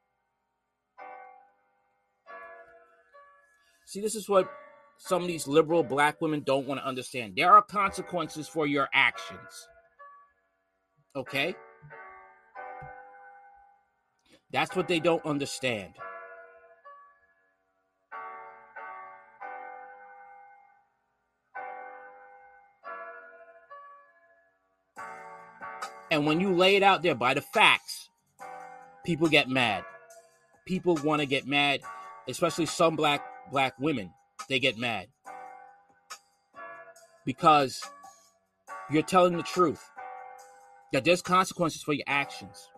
See, 3.86 4.02
this 4.02 4.14
is 4.14 4.28
what 4.28 4.50
some 4.98 5.22
of 5.22 5.28
these 5.28 5.48
liberal 5.48 5.82
black 5.82 6.20
women 6.20 6.42
don't 6.44 6.66
want 6.66 6.80
to 6.80 6.86
understand. 6.86 7.34
There 7.36 7.50
are 7.50 7.62
consequences 7.62 8.46
for 8.46 8.66
your 8.66 8.88
actions. 8.92 9.68
Okay? 11.16 11.54
That's 14.52 14.76
what 14.76 14.88
they 14.88 15.00
don't 15.00 15.24
understand. 15.24 15.94
And 26.10 26.26
when 26.26 26.40
you 26.40 26.54
lay 26.54 26.76
it 26.76 26.82
out 26.82 27.02
there 27.02 27.14
by 27.14 27.34
the 27.34 27.40
facts, 27.40 28.08
people 29.04 29.28
get 29.28 29.48
mad. 29.48 29.84
People 30.66 30.98
want 31.04 31.20
to 31.20 31.26
get 31.26 31.46
mad, 31.46 31.80
especially 32.28 32.66
some 32.66 32.96
black 32.96 33.22
black 33.50 33.74
women. 33.78 34.12
They 34.48 34.58
get 34.58 34.78
mad 34.78 35.08
because 37.24 37.82
you're 38.90 39.02
telling 39.02 39.36
the 39.36 39.42
truth. 39.42 39.82
That 40.92 41.04
there's 41.04 41.20
consequences 41.20 41.82
for 41.82 41.92
your 41.92 42.04
actions. 42.06 42.70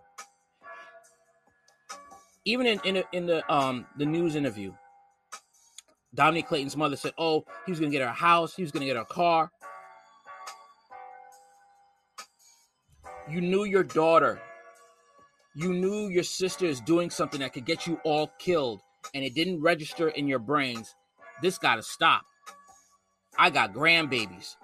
Even 2.45 2.67
in 2.67 2.81
in, 2.85 3.05
in 3.13 3.27
the 3.27 3.53
um 3.53 3.87
the 3.97 4.07
news 4.07 4.35
interview, 4.35 4.73
Dominique 6.13 6.49
Clayton's 6.49 6.77
mother 6.77 6.97
said, 6.97 7.13
"Oh, 7.17 7.45
he 7.67 7.71
was 7.71 7.79
going 7.79 7.93
to 7.93 7.97
get 7.97 8.05
her 8.05 8.11
a 8.11 8.13
house. 8.13 8.57
He 8.57 8.63
was 8.63 8.73
going 8.73 8.81
to 8.81 8.87
get 8.87 8.97
her 8.97 9.03
a 9.03 9.07
car." 9.07 9.53
You 13.31 13.41
knew 13.41 13.65
your 13.65 13.85
daughter. 13.85 14.41
You 15.55 15.73
knew 15.73 16.09
your 16.09 16.25
sister 16.25 16.67
is 16.67 16.81
doing 16.81 17.11
something 17.11 17.41
that 17.41 17.53
could 17.53 17.65
get 17.65 17.87
you 17.87 18.01
all 18.05 18.33
killed, 18.39 18.81
and 19.15 19.25
it 19.25 19.35
didn't 19.35 19.63
register 19.63 20.09
in 20.09 20.27
your 20.27 20.41
brains. 20.41 20.95
This 21.41 21.57
got 21.57 21.77
to 21.77 21.83
stop. 21.83 22.23
I 23.39 23.51
got 23.51 23.73
grandbabies. 23.73 24.57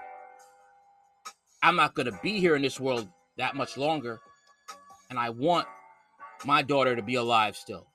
I'm 1.63 1.77
not 1.77 1.95
going 1.95 2.07
to 2.07 2.19
be 2.23 2.41
here 2.41 2.57
in 2.57 2.63
this 2.63 2.81
world 2.81 3.09
that 3.37 3.55
much 3.55 3.77
longer. 3.77 4.21
And 5.11 5.19
I 5.19 5.31
want 5.31 5.69
my 6.45 6.63
daughter 6.63 6.97
to 6.97 7.03
be 7.03 7.15
alive 7.15 7.57
still. 7.57 7.87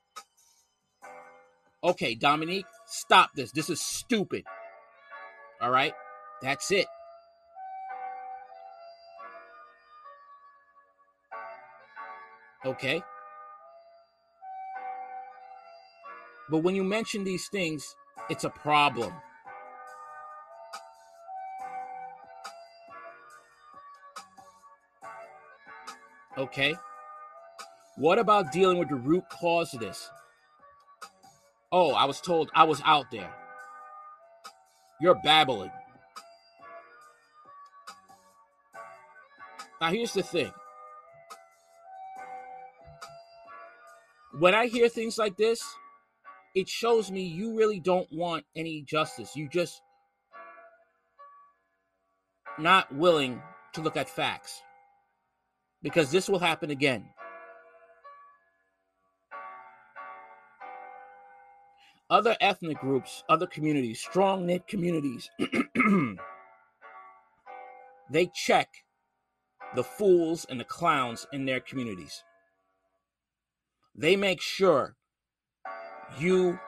Okay, 1.83 2.15
Dominique, 2.15 2.65
stop 2.85 3.31
this. 3.35 3.51
This 3.51 3.69
is 3.69 3.81
stupid. 3.81 4.45
All 5.61 5.71
right? 5.71 5.93
That's 6.41 6.71
it. 6.71 6.87
Okay. 12.65 13.01
But 16.49 16.59
when 16.59 16.75
you 16.75 16.83
mention 16.83 17.23
these 17.23 17.47
things, 17.47 17.95
it's 18.29 18.43
a 18.43 18.49
problem. 18.49 19.13
Okay. 26.37 26.75
What 27.97 28.19
about 28.19 28.51
dealing 28.51 28.77
with 28.77 28.89
the 28.89 28.95
root 28.95 29.23
cause 29.29 29.73
of 29.73 29.79
this? 29.79 30.09
Oh, 31.71 31.93
I 31.93 32.05
was 32.05 32.21
told 32.21 32.51
I 32.53 32.63
was 32.63 32.81
out 32.85 33.11
there. 33.11 33.31
You're 34.99 35.19
babbling. 35.23 35.71
Now, 39.79 39.89
here's 39.89 40.13
the 40.13 40.21
thing 40.21 40.51
when 44.41 44.55
I 44.55 44.65
hear 44.65 44.89
things 44.89 45.19
like 45.19 45.37
this, 45.37 45.63
it 46.55 46.67
shows 46.67 47.11
me 47.11 47.21
you 47.21 47.55
really 47.55 47.79
don't 47.79 48.11
want 48.11 48.43
any 48.55 48.81
justice. 48.81 49.35
You 49.35 49.47
just 49.47 49.83
not 52.57 52.91
willing 52.91 53.39
to 53.73 53.81
look 53.81 53.95
at 53.95 54.09
facts. 54.09 54.63
Because 55.83 56.09
this 56.09 56.27
will 56.27 56.39
happen 56.39 56.71
again. 56.71 57.05
Other 62.09 62.35
ethnic 62.41 62.79
groups, 62.79 63.23
other 63.29 63.45
communities, 63.45 63.99
strong 63.99 64.47
knit 64.47 64.65
communities, 64.67 65.29
they 68.09 68.31
check 68.33 68.69
the 69.75 69.83
fools 69.83 70.47
and 70.49 70.59
the 70.59 70.65
clowns 70.65 71.27
in 71.31 71.45
their 71.45 71.59
communities. 71.59 72.23
They 73.95 74.15
make 74.15 74.41
sure 74.41 74.95
you 76.17 76.59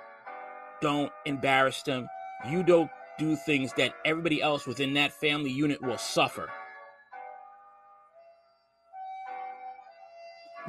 don't 0.82 1.12
embarrass 1.26 1.82
them. 1.84 2.08
You 2.50 2.64
don't 2.64 2.90
do 3.18 3.36
things 3.36 3.72
that 3.78 3.94
everybody 4.06 4.42
else 4.42 4.66
within 4.68 4.94
that 4.96 5.14
family 5.14 5.52
unit 5.52 5.82
will 5.82 5.98
suffer. 5.98 6.50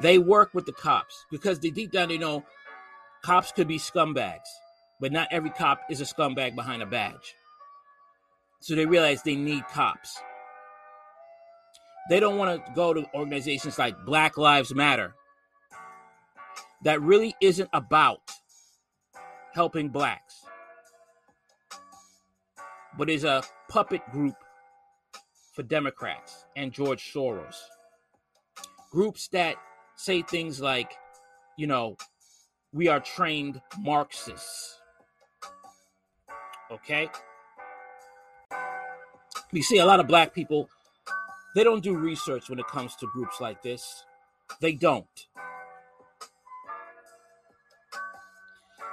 They 0.01 0.17
work 0.17 0.53
with 0.53 0.65
the 0.65 0.73
cops 0.73 1.25
because 1.31 1.59
they 1.59 1.69
deep 1.69 1.91
down 1.91 2.09
they 2.09 2.17
know 2.17 2.43
cops 3.23 3.51
could 3.51 3.67
be 3.67 3.79
scumbags, 3.79 4.47
but 4.99 5.11
not 5.11 5.27
every 5.31 5.49
cop 5.49 5.81
is 5.89 6.01
a 6.01 6.05
scumbag 6.05 6.55
behind 6.55 6.81
a 6.81 6.85
badge. 6.85 7.33
So 8.61 8.75
they 8.75 8.85
realize 8.85 9.23
they 9.23 9.35
need 9.35 9.67
cops. 9.67 10.19
They 12.09 12.19
don't 12.19 12.37
want 12.37 12.65
to 12.65 12.71
go 12.73 12.93
to 12.93 13.05
organizations 13.13 13.79
like 13.79 14.05
Black 14.05 14.37
Lives 14.37 14.73
Matter 14.73 15.15
that 16.83 17.01
really 17.01 17.35
isn't 17.41 17.69
about 17.73 18.19
helping 19.53 19.89
blacks, 19.89 20.45
but 22.97 23.09
is 23.09 23.23
a 23.23 23.43
puppet 23.69 24.01
group 24.11 24.35
for 25.53 25.63
Democrats 25.63 26.45
and 26.55 26.71
George 26.71 27.11
Soros. 27.13 27.55
Groups 28.91 29.27
that 29.29 29.55
say 29.95 30.21
things 30.21 30.59
like, 30.59 30.93
you 31.57 31.67
know, 31.67 31.97
we 32.73 32.89
are 32.89 32.99
trained 32.99 33.61
Marxists. 33.79 34.79
Okay? 36.69 37.09
We 39.53 39.61
see 39.61 39.77
a 39.77 39.85
lot 39.85 40.01
of 40.01 40.07
black 40.07 40.33
people, 40.33 40.69
they 41.55 41.63
don't 41.63 41.81
do 41.81 41.95
research 41.95 42.49
when 42.49 42.59
it 42.59 42.67
comes 42.67 42.95
to 42.97 43.07
groups 43.07 43.39
like 43.39 43.61
this. 43.61 44.03
They 44.59 44.73
don't. 44.73 45.27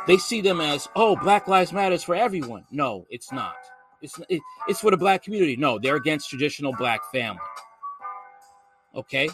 They 0.07 0.19
see 0.19 0.41
them 0.41 0.61
as, 0.61 0.89
oh, 0.97 1.17
Black 1.17 1.47
Lives 1.47 1.73
Matters 1.73 2.03
for 2.03 2.15
everyone. 2.15 2.65
No, 2.71 3.07
it's 3.09 3.31
not. 3.31 3.55
It's 4.03 4.21
it, 4.29 4.43
it's 4.67 4.81
for 4.81 4.91
the 4.91 4.97
black 4.97 5.23
community. 5.23 5.57
No, 5.57 5.79
they're 5.79 5.97
against 5.97 6.29
traditional 6.29 6.73
black 6.73 7.01
family. 7.13 7.41
Okay? 8.95 9.31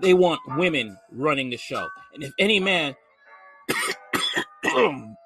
They 0.00 0.12
want 0.12 0.40
women 0.48 0.98
running 1.12 1.50
the 1.50 1.56
show. 1.56 1.86
And 2.14 2.24
if 2.24 2.32
any 2.38 2.58
man 2.58 2.96
and 4.64 5.16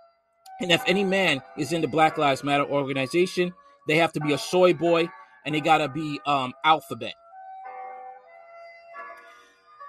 if 0.60 0.82
any 0.86 1.04
man 1.04 1.42
is 1.56 1.72
in 1.72 1.80
the 1.80 1.88
Black 1.88 2.18
Lives 2.18 2.44
Matter 2.44 2.64
organization, 2.64 3.52
they 3.88 3.96
have 3.96 4.12
to 4.12 4.20
be 4.20 4.32
a 4.32 4.38
soy 4.38 4.74
boy 4.74 5.08
and 5.44 5.54
they 5.54 5.60
gotta 5.60 5.88
be 5.88 6.20
um 6.26 6.52
alphabet. 6.64 7.14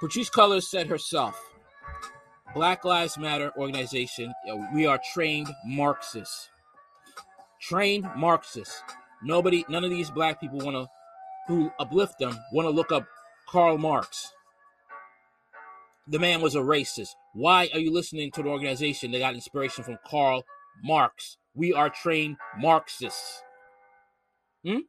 Patrisse 0.01 0.31
Cullors 0.31 0.63
said 0.63 0.87
herself, 0.87 1.39
Black 2.53 2.83
Lives 2.83 3.17
Matter 3.17 3.51
organization, 3.57 4.33
we 4.73 4.85
are 4.85 4.99
trained 5.13 5.47
Marxists. 5.65 6.49
Trained 7.61 8.07
Marxists. 8.17 8.83
Nobody, 9.23 9.63
none 9.69 9.83
of 9.83 9.89
these 9.89 10.11
black 10.11 10.39
people 10.39 10.59
want 10.59 10.75
to, 10.75 10.87
who 11.47 11.71
uplift 11.79 12.19
them, 12.19 12.37
want 12.51 12.65
to 12.65 12.71
look 12.71 12.91
up 12.91 13.05
Karl 13.47 13.77
Marx. 13.77 14.33
The 16.07 16.19
man 16.19 16.41
was 16.41 16.55
a 16.55 16.59
racist. 16.59 17.11
Why 17.33 17.69
are 17.73 17.79
you 17.79 17.93
listening 17.93 18.31
to 18.31 18.43
the 18.43 18.49
organization 18.49 19.11
that 19.11 19.19
got 19.19 19.35
inspiration 19.35 19.83
from 19.83 19.97
Karl 20.05 20.43
Marx? 20.83 21.37
We 21.53 21.73
are 21.73 21.89
trained 21.89 22.37
Marxists. 22.57 23.43
Hmm? 24.65 24.79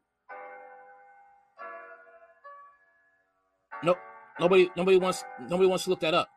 Nope. 3.84 3.98
Nobody 4.40 4.70
nobody 4.76 4.96
wants 4.96 5.24
nobody 5.48 5.68
wants 5.68 5.84
to 5.84 5.90
look 5.90 6.00
that 6.00 6.14
up. 6.14 6.28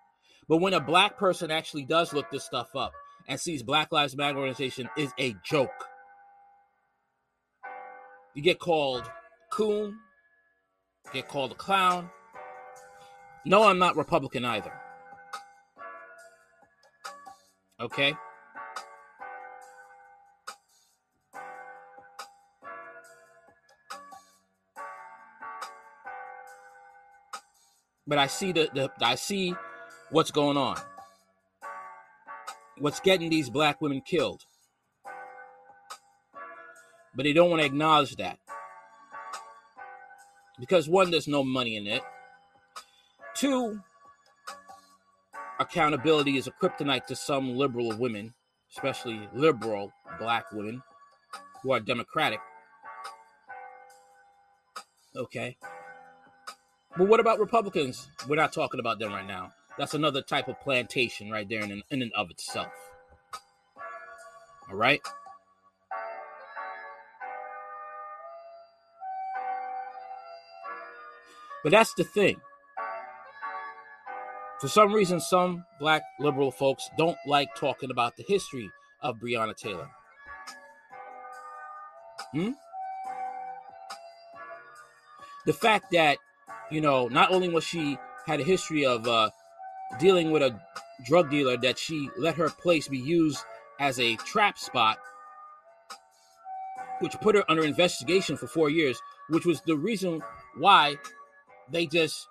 But 0.47 0.57
when 0.57 0.73
a 0.73 0.79
black 0.79 1.17
person 1.17 1.49
actually 1.49 1.85
does 1.85 2.13
look 2.13 2.29
this 2.29 2.43
stuff 2.43 2.75
up 2.75 2.93
and 3.27 3.39
sees 3.39 3.63
Black 3.63 3.91
Lives 3.91 4.15
Matter 4.15 4.37
organization 4.37 4.89
is 4.95 5.11
a 5.17 5.35
joke, 5.43 5.87
you 8.35 8.43
get 8.43 8.59
called 8.59 9.09
coon, 9.51 9.97
get 11.13 11.27
called 11.27 11.51
a 11.51 11.55
clown. 11.55 12.09
No, 13.45 13.63
I'm 13.63 13.79
not 13.79 13.95
Republican 13.95 14.45
either. 14.45 14.71
Okay? 17.79 18.15
But 28.07 28.19
I 28.19 28.27
see 28.27 28.51
the, 28.51 28.69
the 28.73 28.91
I 29.01 29.15
see 29.15 29.55
what's 30.09 30.31
going 30.31 30.57
on, 30.57 30.77
what's 32.77 32.99
getting 32.99 33.29
these 33.29 33.49
black 33.49 33.81
women 33.81 34.01
killed. 34.01 34.43
But 37.15 37.23
they 37.23 37.33
don't 37.33 37.49
want 37.49 37.61
to 37.61 37.65
acknowledge 37.65 38.15
that. 38.17 38.37
Because 40.59 40.87
one, 40.87 41.11
there's 41.11 41.27
no 41.27 41.43
money 41.43 41.77
in 41.77 41.87
it. 41.87 42.01
Two, 43.35 43.81
accountability 45.59 46.37
is 46.37 46.47
a 46.47 46.51
kryptonite 46.51 47.05
to 47.07 47.15
some 47.15 47.55
liberal 47.55 47.97
women, 47.97 48.33
especially 48.71 49.27
liberal 49.33 49.91
black 50.19 50.51
women 50.51 50.81
who 51.61 51.71
are 51.71 51.79
democratic. 51.79 52.39
Okay. 55.15 55.57
But 56.97 57.07
what 57.07 57.19
about 57.19 57.39
Republicans? 57.39 58.09
We're 58.27 58.35
not 58.35 58.53
talking 58.53 58.79
about 58.79 58.99
them 58.99 59.11
right 59.11 59.27
now. 59.27 59.51
That's 59.77 59.93
another 59.93 60.21
type 60.21 60.47
of 60.47 60.59
plantation 60.61 61.29
right 61.29 61.47
there 61.47 61.61
in, 61.61 61.83
in 61.89 62.01
and 62.01 62.13
of 62.13 62.31
itself. 62.31 62.71
All 64.69 64.75
right. 64.75 65.01
But 71.63 71.71
that's 71.71 71.93
the 71.95 72.03
thing. 72.03 72.39
For 74.61 74.67
some 74.67 74.93
reason, 74.93 75.19
some 75.19 75.65
black 75.79 76.03
liberal 76.19 76.51
folks 76.51 76.89
don't 76.97 77.17
like 77.27 77.49
talking 77.55 77.91
about 77.91 78.15
the 78.15 78.23
history 78.27 78.69
of 79.01 79.17
Breonna 79.17 79.55
Taylor. 79.55 79.89
Hmm? 82.31 82.51
The 85.45 85.53
fact 85.53 85.91
that, 85.91 86.17
you 86.71 86.81
know, 86.81 87.07
not 87.07 87.31
only 87.31 87.49
was 87.49 87.63
she 87.63 87.97
had 88.25 88.39
a 88.39 88.43
history 88.43 88.85
of 88.85 89.07
uh, 89.07 89.29
dealing 89.99 90.31
with 90.31 90.41
a 90.41 90.59
drug 91.05 91.29
dealer, 91.29 91.57
that 91.57 91.77
she 91.77 92.09
let 92.17 92.35
her 92.35 92.49
place 92.49 92.87
be 92.87 92.97
used 92.97 93.43
as 93.79 93.99
a 93.99 94.15
trap 94.17 94.57
spot, 94.57 94.97
which 96.99 97.13
put 97.21 97.35
her 97.35 97.43
under 97.49 97.63
investigation 97.63 98.37
for 98.37 98.47
four 98.47 98.69
years, 98.69 98.99
which 99.29 99.45
was 99.45 99.61
the 99.61 99.75
reason 99.75 100.21
why 100.57 100.95
they 101.69 101.85
just 101.85 102.27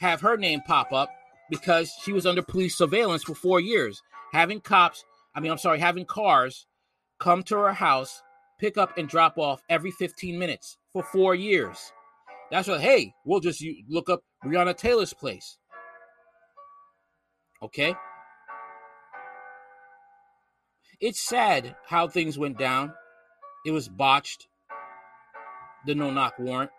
have 0.00 0.20
her 0.20 0.36
name 0.36 0.60
pop 0.66 0.92
up 0.92 1.10
because 1.50 1.92
she 2.02 2.12
was 2.12 2.26
under 2.26 2.42
police 2.42 2.76
surveillance 2.76 3.24
for 3.24 3.34
four 3.34 3.60
years, 3.60 4.02
having 4.32 4.60
cops, 4.60 5.04
I 5.34 5.40
mean, 5.40 5.50
I'm 5.50 5.58
sorry, 5.58 5.78
having 5.78 6.06
cars 6.06 6.66
come 7.20 7.42
to 7.44 7.56
her 7.56 7.72
house, 7.72 8.22
pick 8.58 8.78
up 8.78 8.96
and 8.96 9.08
drop 9.08 9.38
off 9.38 9.62
every 9.68 9.90
15 9.90 10.38
minutes 10.38 10.78
for 10.92 11.02
four 11.02 11.34
years. 11.34 11.92
That's 12.50 12.68
what, 12.68 12.80
hey, 12.80 13.14
we'll 13.24 13.40
just 13.40 13.64
look 13.88 14.08
up 14.08 14.20
Breonna 14.44 14.76
Taylor's 14.76 15.12
place. 15.12 15.58
Okay? 17.62 17.94
It's 21.00 21.20
sad 21.20 21.76
how 21.86 22.08
things 22.08 22.38
went 22.38 22.58
down. 22.58 22.92
It 23.64 23.70
was 23.70 23.88
botched, 23.88 24.48
the 25.86 25.94
no 25.94 26.10
knock 26.10 26.38
warrant. 26.38 26.70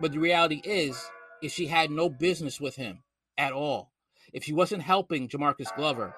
But 0.00 0.12
the 0.12 0.18
reality 0.18 0.60
is, 0.64 1.00
is 1.42 1.52
she 1.52 1.66
had 1.66 1.90
no 1.90 2.08
business 2.08 2.60
with 2.60 2.76
him 2.76 3.02
at 3.36 3.52
all. 3.52 3.92
If 4.32 4.44
she 4.44 4.52
wasn't 4.52 4.82
helping 4.82 5.28
Jamarcus 5.28 5.74
Glover 5.76 6.14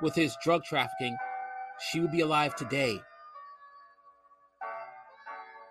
with 0.00 0.14
his 0.14 0.36
drug 0.42 0.64
trafficking, 0.64 1.16
she 1.90 2.00
would 2.00 2.12
be 2.12 2.20
alive 2.20 2.54
today. 2.54 3.00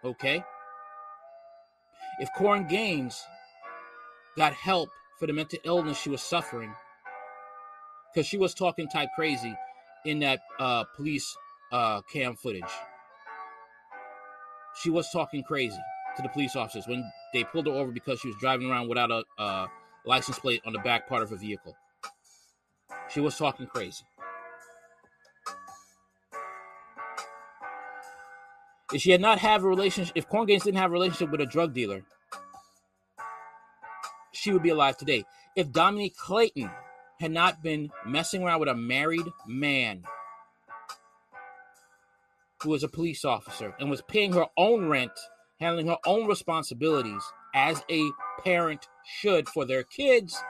Okay? 0.03 0.43
If 2.19 2.29
Korryn 2.37 2.69
Gaines 2.69 3.21
got 4.37 4.53
help 4.53 4.89
for 5.19 5.27
the 5.27 5.33
mental 5.33 5.59
illness 5.65 5.99
she 5.99 6.09
was 6.09 6.21
suffering, 6.21 6.73
because 8.13 8.25
she 8.25 8.37
was 8.37 8.53
talking 8.53 8.87
type 8.87 9.09
crazy 9.15 9.53
in 10.05 10.19
that 10.19 10.39
uh, 10.59 10.85
police 10.95 11.35
uh, 11.71 12.01
cam 12.11 12.35
footage. 12.35 12.63
She 14.81 14.89
was 14.89 15.09
talking 15.11 15.43
crazy 15.43 15.77
to 16.15 16.21
the 16.21 16.29
police 16.29 16.55
officers 16.55 16.87
when 16.87 17.03
they 17.33 17.43
pulled 17.43 17.67
her 17.67 17.73
over 17.73 17.91
because 17.91 18.19
she 18.21 18.29
was 18.29 18.37
driving 18.39 18.71
around 18.71 18.87
without 18.87 19.11
a 19.11 19.23
uh, 19.37 19.67
license 20.05 20.39
plate 20.39 20.61
on 20.65 20.71
the 20.71 20.79
back 20.79 21.07
part 21.07 21.21
of 21.21 21.29
her 21.29 21.35
vehicle. 21.35 21.75
She 23.09 23.19
was 23.19 23.37
talking 23.37 23.67
crazy. 23.67 24.05
If 28.93 29.01
she 29.01 29.11
had 29.11 29.21
not 29.21 29.37
have 29.39 29.63
a 29.63 29.67
relationship, 29.67 30.13
if 30.15 30.27
Korryn 30.29 30.47
Gaines 30.47 30.63
didn't 30.63 30.79
have 30.79 30.89
a 30.89 30.93
relationship 30.93 31.29
with 31.29 31.41
a 31.41 31.45
drug 31.45 31.73
dealer, 31.73 32.03
she 34.39 34.51
would 34.51 34.63
be 34.63 34.69
alive 34.69 34.97
today. 34.97 35.25
If 35.55 35.71
Dominique 35.71 36.17
Clayton 36.17 36.71
had 37.19 37.31
not 37.31 37.61
been 37.61 37.91
messing 38.05 38.43
around 38.43 38.61
with 38.61 38.69
a 38.69 38.75
married 38.75 39.27
man 39.45 40.03
who 42.63 42.69
was 42.69 42.83
a 42.83 42.87
police 42.87 43.25
officer 43.25 43.75
and 43.79 43.89
was 43.89 44.01
paying 44.01 44.33
her 44.33 44.47
own 44.57 44.87
rent, 44.87 45.11
handling 45.59 45.87
her 45.87 45.97
own 46.05 46.27
responsibilities 46.27 47.21
as 47.53 47.83
a 47.89 48.09
parent 48.43 48.87
should 49.05 49.49
for 49.49 49.65
their 49.65 49.83
kids, 49.83 50.41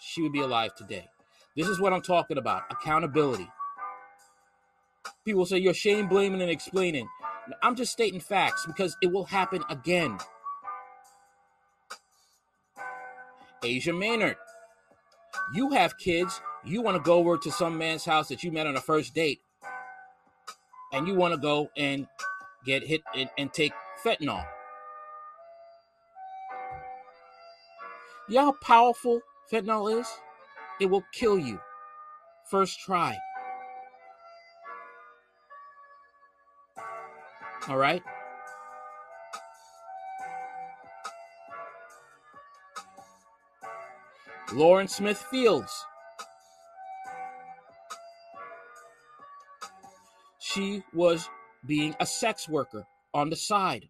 she 0.00 0.22
would 0.22 0.32
be 0.32 0.40
alive 0.40 0.74
today. 0.74 1.08
This 1.56 1.68
is 1.68 1.80
what 1.80 1.92
I'm 1.92 2.02
talking 2.02 2.38
about 2.38 2.62
accountability. 2.70 3.48
People 5.24 5.44
say 5.44 5.58
you're 5.58 5.74
shame 5.74 6.08
blaming 6.08 6.40
and 6.40 6.50
explaining. 6.50 7.08
I'm 7.62 7.76
just 7.76 7.92
stating 7.92 8.20
facts 8.20 8.64
because 8.66 8.96
it 9.02 9.12
will 9.12 9.24
happen 9.24 9.62
again. 9.68 10.18
Asia 13.64 13.92
Maynard. 13.92 14.36
You 15.54 15.70
have 15.70 15.98
kids. 15.98 16.40
You 16.64 16.82
want 16.82 16.96
to 16.96 17.02
go 17.02 17.18
over 17.18 17.36
to 17.38 17.50
some 17.50 17.78
man's 17.78 18.04
house 18.04 18.28
that 18.28 18.44
you 18.44 18.52
met 18.52 18.66
on 18.66 18.76
a 18.76 18.80
first 18.80 19.14
date, 19.14 19.40
and 20.92 21.08
you 21.08 21.14
want 21.14 21.34
to 21.34 21.40
go 21.40 21.70
and 21.76 22.06
get 22.64 22.84
hit 22.84 23.02
and, 23.16 23.28
and 23.36 23.52
take 23.52 23.72
fentanyl. 24.04 24.44
You 28.28 28.36
know 28.36 28.44
how 28.46 28.54
powerful 28.62 29.20
fentanyl 29.50 30.00
is? 30.00 30.06
It 30.80 30.86
will 30.86 31.04
kill 31.12 31.38
you. 31.38 31.60
First 32.48 32.80
try. 32.80 33.16
All 37.68 37.78
right? 37.78 38.02
Lauren 44.52 44.86
Smith 44.86 45.18
Fields. 45.30 45.86
She 50.38 50.82
was 50.92 51.28
being 51.66 51.96
a 52.00 52.06
sex 52.06 52.48
worker 52.48 52.86
on 53.14 53.30
the 53.30 53.36
side. 53.36 53.88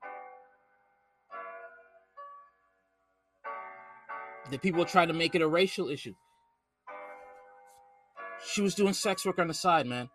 The 4.50 4.58
people 4.58 4.84
trying 4.84 5.08
to 5.08 5.14
make 5.14 5.34
it 5.34 5.42
a 5.42 5.48
racial 5.48 5.88
issue. 5.88 6.14
She 8.44 8.60
was 8.60 8.74
doing 8.74 8.92
sex 8.92 9.24
work 9.24 9.38
on 9.38 9.48
the 9.48 9.54
side, 9.54 9.86
man. 9.86 10.08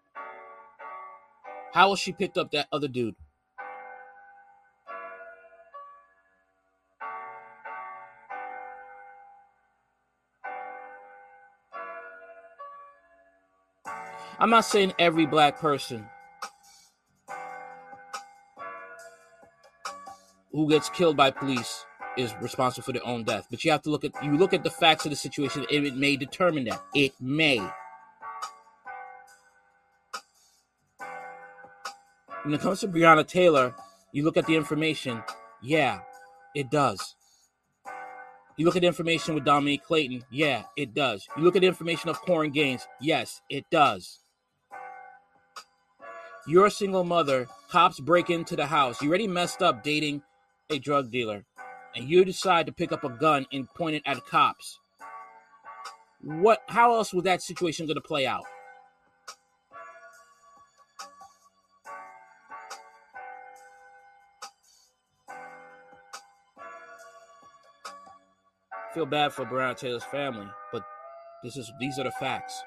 How 1.74 1.90
was 1.90 2.00
she 2.00 2.12
picked 2.14 2.38
up 2.38 2.52
that 2.52 2.68
other 2.72 2.88
dude? 2.88 3.16
I'm 14.40 14.52
not 14.52 14.66
saying 14.66 14.94
every 15.00 15.26
black 15.26 15.60
person 15.60 16.08
who 20.52 20.70
gets 20.70 20.90
killed 20.90 21.18
by 21.18 21.32
police 21.32 21.86
is 22.18 22.36
responsible 22.40 22.84
for 22.86 22.92
their 22.92 23.06
own 23.06 23.24
death, 23.24 23.48
but 23.50 23.64
you 23.64 23.72
have 23.72 23.82
to 23.84 23.90
look 23.90 24.04
at 24.04 24.12
you 24.24 24.38
look 24.38 24.54
at 24.54 24.64
the 24.64 24.70
facts 24.70 25.06
of 25.06 25.10
the 25.12 25.16
situation. 25.16 25.66
It 25.70 25.96
may 25.96 26.16
determine 26.16 26.66
that. 26.66 26.84
It 26.94 27.14
may. 27.20 27.60
When 32.44 32.54
it 32.54 32.62
comes 32.62 32.80
to 32.82 32.88
Breonna 32.88 33.28
Taylor, 33.28 33.76
you 34.12 34.24
look 34.24 34.38
at 34.38 34.46
the 34.46 34.56
information. 34.56 35.24
Yeah, 35.62 36.00
it 36.56 36.70
does. 36.70 37.16
You 38.56 38.66
look 38.66 38.76
at 38.76 38.82
the 38.82 38.88
information 38.88 39.36
with 39.36 39.46
Dominique 39.46 39.84
Clayton. 39.84 40.24
Yeah, 40.32 40.64
it 40.76 40.94
does. 40.94 41.28
You 41.36 41.44
look 41.44 41.56
at 41.56 41.62
the 41.62 41.68
information 41.68 42.10
of 42.10 42.22
Korryn 42.22 42.54
Gaines. 42.54 42.88
Yes, 43.02 43.42
it 43.50 43.66
does. 43.70 44.20
You're 46.50 46.68
a 46.68 46.72
single 46.72 47.04
mother. 47.04 47.48
Cops 47.70 48.00
break 48.00 48.30
into 48.30 48.56
the 48.56 48.68
house. 48.68 49.02
You 49.02 49.10
already 49.10 49.28
messed 49.28 49.62
up 49.62 49.84
dating 49.84 50.22
a 50.70 50.80
drug 50.80 51.12
dealer, 51.12 51.44
and 51.94 52.10
you 52.10 52.24
decide 52.24 52.68
to 52.68 52.72
pick 52.72 52.94
up 52.94 53.04
a 53.04 53.10
gun 53.10 53.46
and 53.52 53.68
point 53.74 53.98
it 53.98 54.04
at 54.06 54.26
cops. 54.26 54.80
What? 56.22 56.62
How 56.70 56.96
else 56.96 57.14
was 57.14 57.26
that 57.26 57.42
situation 57.42 57.86
to 57.86 58.00
play 58.00 58.26
out? 58.26 58.46
Feel 68.94 69.06
bad 69.06 69.34
for 69.34 69.46
Breonna 69.46 69.78
Taylor's 69.78 70.06
family, 70.06 70.48
but 70.72 70.82
this 71.44 71.58
is 71.58 71.70
these 71.78 72.00
are 72.00 72.06
the 72.06 72.12
facts. 72.12 72.64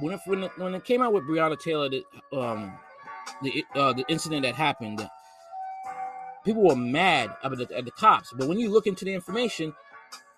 When 0.00 0.14
it, 0.14 0.20
when 0.26 0.44
it, 0.44 0.50
when 0.58 0.74
it 0.74 0.84
came 0.84 1.02
out 1.02 1.12
with 1.12 1.24
Breonna 1.24 1.58
Taylor, 1.58 1.88
the 1.88 2.04
um 2.32 2.72
the 3.42 3.64
uh, 3.74 3.92
the 3.92 4.04
incident 4.08 4.42
that 4.42 4.54
happened, 4.54 5.08
people 6.44 6.62
were 6.62 6.76
mad 6.76 7.30
at 7.42 7.50
the, 7.50 7.68
at 7.76 7.84
the 7.84 7.90
cops. 7.90 8.32
But 8.36 8.48
when 8.48 8.58
you 8.58 8.70
look 8.70 8.86
into 8.86 9.04
the 9.04 9.12
information, 9.12 9.74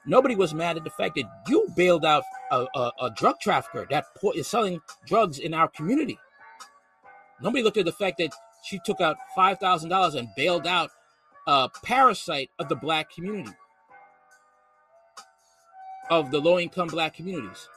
nobody 0.06 0.34
was 0.34 0.54
mad 0.54 0.76
at 0.76 0.84
the 0.84 0.90
fact 0.90 1.16
that 1.16 1.24
you 1.48 1.66
bailed 1.76 2.04
out 2.04 2.24
a, 2.50 2.66
a, 2.74 2.92
a 3.02 3.10
drug 3.16 3.40
trafficker 3.40 3.86
that 3.90 4.06
is 4.34 4.46
selling 4.46 4.80
drugs 5.06 5.38
in 5.38 5.54
our 5.54 5.68
community. 5.68 6.18
Nobody 7.40 7.62
looked 7.62 7.76
at 7.76 7.84
the 7.84 7.92
fact 7.92 8.18
that 8.18 8.32
she 8.64 8.80
took 8.84 9.00
out 9.00 9.16
$5,000 9.36 10.14
and 10.16 10.28
bailed 10.36 10.66
out 10.66 10.90
a 11.46 11.68
parasite 11.84 12.50
of 12.58 12.68
the 12.68 12.74
black 12.74 13.10
community, 13.10 13.52
of 16.10 16.30
the 16.30 16.40
low 16.40 16.58
income 16.58 16.88
black 16.88 17.14
communities. 17.14 17.68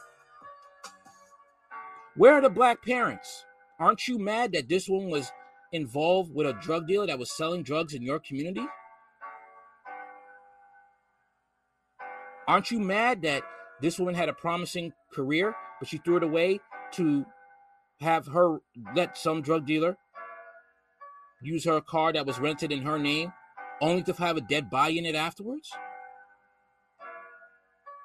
Where 2.14 2.34
are 2.34 2.42
the 2.42 2.50
black 2.50 2.84
parents? 2.84 3.46
Aren't 3.80 4.06
you 4.06 4.18
mad 4.18 4.52
that 4.52 4.68
this 4.68 4.86
one 4.86 5.08
was 5.08 5.32
involved 5.72 6.34
with 6.34 6.46
a 6.46 6.52
drug 6.52 6.86
dealer 6.86 7.06
that 7.06 7.18
was 7.18 7.32
selling 7.32 7.62
drugs 7.62 7.94
in 7.94 8.02
your 8.02 8.18
community? 8.18 8.66
Aren't 12.46 12.70
you 12.70 12.80
mad 12.80 13.22
that 13.22 13.44
this 13.80 13.98
woman 13.98 14.14
had 14.14 14.28
a 14.28 14.34
promising 14.34 14.92
career, 15.12 15.54
but 15.78 15.88
she 15.88 15.98
threw 15.98 16.18
it 16.18 16.22
away 16.22 16.60
to 16.92 17.24
have 18.00 18.26
her 18.26 18.58
let 18.94 19.16
some 19.16 19.40
drug 19.40 19.66
dealer 19.66 19.96
use 21.42 21.64
her 21.64 21.80
car 21.80 22.12
that 22.12 22.26
was 22.26 22.38
rented 22.38 22.72
in 22.72 22.82
her 22.82 22.98
name 22.98 23.32
only 23.80 24.02
to 24.02 24.12
have 24.12 24.36
a 24.36 24.42
dead 24.42 24.68
body 24.68 24.98
in 24.98 25.06
it 25.06 25.14
afterwards? 25.14 25.70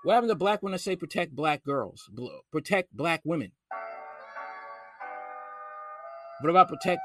What 0.03 0.13
happened 0.13 0.29
to 0.29 0.35
black 0.35 0.63
women 0.63 0.73
that 0.73 0.79
say 0.79 0.95
protect 0.95 1.35
black 1.35 1.65
girls, 1.65 2.09
protect 2.53 2.95
black 2.95 3.21
women? 3.25 3.51
What 6.41 6.49
about 6.51 6.69
protect 6.69 7.01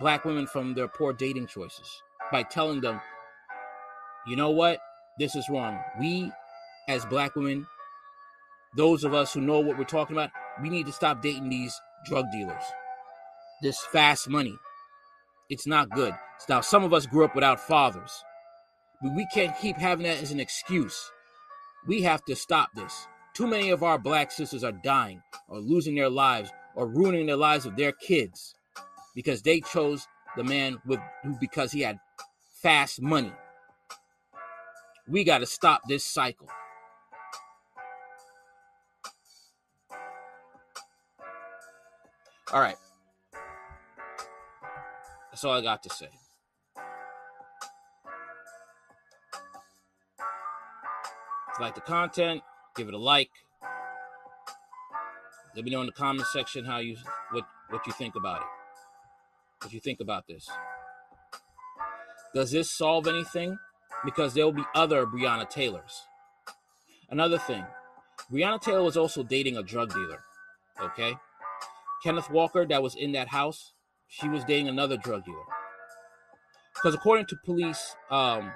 black 0.00 0.24
women 0.24 0.46
from 0.46 0.72
their 0.74 0.88
poor 0.88 1.12
dating 1.12 1.46
choices 1.48 2.02
by 2.32 2.42
telling 2.42 2.80
them, 2.80 3.00
you 4.26 4.36
know 4.36 4.50
what? 4.50 4.78
This 5.18 5.36
is 5.36 5.50
wrong. 5.50 5.78
We, 5.98 6.32
as 6.88 7.04
black 7.04 7.36
women, 7.36 7.66
those 8.74 9.04
of 9.04 9.12
us 9.12 9.34
who 9.34 9.42
know 9.42 9.60
what 9.60 9.76
we're 9.76 9.84
talking 9.84 10.16
about, 10.16 10.30
we 10.62 10.70
need 10.70 10.86
to 10.86 10.92
stop 10.92 11.20
dating 11.20 11.50
these 11.50 11.78
drug 12.06 12.24
dealers. 12.32 12.62
This 13.62 13.78
fast 13.92 14.28
money. 14.28 14.56
It's 15.50 15.66
not 15.66 15.90
good. 15.90 16.14
Now, 16.48 16.62
some 16.62 16.84
of 16.84 16.94
us 16.94 17.04
grew 17.04 17.26
up 17.26 17.34
without 17.34 17.60
fathers. 17.60 18.24
But 19.02 19.14
we 19.14 19.26
can't 19.34 19.58
keep 19.58 19.76
having 19.76 20.04
that 20.04 20.22
as 20.22 20.30
an 20.30 20.40
excuse. 20.40 21.10
We 21.86 22.02
have 22.02 22.24
to 22.26 22.36
stop 22.36 22.70
this. 22.74 23.06
Too 23.34 23.46
many 23.46 23.70
of 23.70 23.82
our 23.82 23.98
black 23.98 24.30
sisters 24.30 24.64
are 24.64 24.72
dying 24.72 25.22
or 25.48 25.58
losing 25.58 25.96
their 25.96 26.08
lives 26.08 26.50
or 26.74 26.86
ruining 26.86 27.26
the 27.26 27.36
lives 27.36 27.66
of 27.66 27.76
their 27.76 27.92
kids 27.92 28.54
because 29.14 29.42
they 29.42 29.60
chose 29.60 30.06
the 30.36 30.44
man 30.44 30.78
with 30.86 31.00
who 31.22 31.36
because 31.40 31.72
he 31.72 31.80
had 31.80 31.98
fast 32.62 33.00
money. 33.00 33.32
We 35.08 35.24
got 35.24 35.38
to 35.38 35.46
stop 35.46 35.82
this 35.88 36.04
cycle. 36.04 36.48
All 42.52 42.60
right. 42.60 42.76
That's 45.30 45.44
all 45.44 45.52
I 45.52 45.62
got 45.62 45.82
to 45.84 45.90
say. 45.90 46.08
If 51.48 51.58
you 51.58 51.64
like 51.64 51.74
the 51.74 51.80
content, 51.80 52.42
give 52.76 52.88
it 52.88 52.94
a 52.94 52.98
like. 52.98 53.30
Let 55.54 55.64
me 55.64 55.70
know 55.70 55.80
in 55.80 55.86
the 55.86 55.92
comment 55.92 56.26
section 56.28 56.64
how 56.64 56.78
you 56.78 56.96
what 57.32 57.44
what 57.70 57.86
you 57.86 57.92
think 57.92 58.14
about 58.14 58.42
it. 58.42 58.46
What 59.62 59.72
you 59.72 59.80
think 59.80 60.00
about 60.00 60.26
this. 60.26 60.48
Does 62.34 62.52
this 62.52 62.70
solve 62.70 63.08
anything? 63.08 63.58
Because 64.04 64.34
there 64.34 64.44
will 64.44 64.52
be 64.52 64.64
other 64.74 65.04
Breonna 65.04 65.48
Taylors. 65.48 66.02
Another 67.10 67.38
thing, 67.38 67.64
Breonna 68.32 68.60
Taylor 68.60 68.84
was 68.84 68.96
also 68.96 69.22
dating 69.22 69.56
a 69.56 69.62
drug 69.62 69.92
dealer. 69.92 70.20
Okay? 70.80 71.16
Kenneth 72.02 72.30
Walker, 72.30 72.64
that 72.66 72.82
was 72.82 72.94
in 72.94 73.12
that 73.12 73.28
house, 73.28 73.72
she 74.06 74.28
was 74.28 74.44
dating 74.44 74.68
another 74.68 74.96
drug 74.96 75.24
dealer. 75.24 75.44
Because 76.74 76.94
according 76.94 77.26
to 77.26 77.36
police 77.44 77.94
um, 78.10 78.50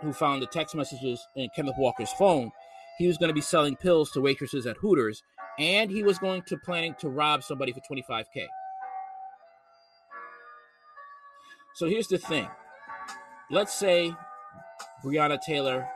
who 0.00 0.12
found 0.12 0.42
the 0.42 0.46
text 0.46 0.74
messages 0.74 1.24
in 1.36 1.48
Kenneth 1.54 1.76
Walker's 1.78 2.12
phone, 2.12 2.50
he 2.98 3.06
was 3.06 3.16
going 3.16 3.28
to 3.28 3.34
be 3.34 3.40
selling 3.40 3.76
pills 3.76 4.10
to 4.12 4.20
waitresses 4.20 4.66
at 4.66 4.78
Hooters 4.78 5.22
and 5.58 5.90
he 5.90 6.02
was 6.02 6.18
going 6.18 6.42
to 6.42 6.56
planning 6.56 6.94
to 7.00 7.08
rob 7.08 7.42
somebody 7.42 7.72
for 7.72 7.80
25k. 7.80 8.46
So 11.74 11.86
here's 11.86 12.08
the 12.08 12.18
thing. 12.18 12.48
Let's 13.50 13.74
say 13.74 14.12
Breonna 15.04 15.40
Taylor 15.40 15.88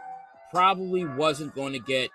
probably 0.50 1.04
wasn't 1.04 1.54
going 1.54 1.72
to 1.72 1.78
get 1.78 2.10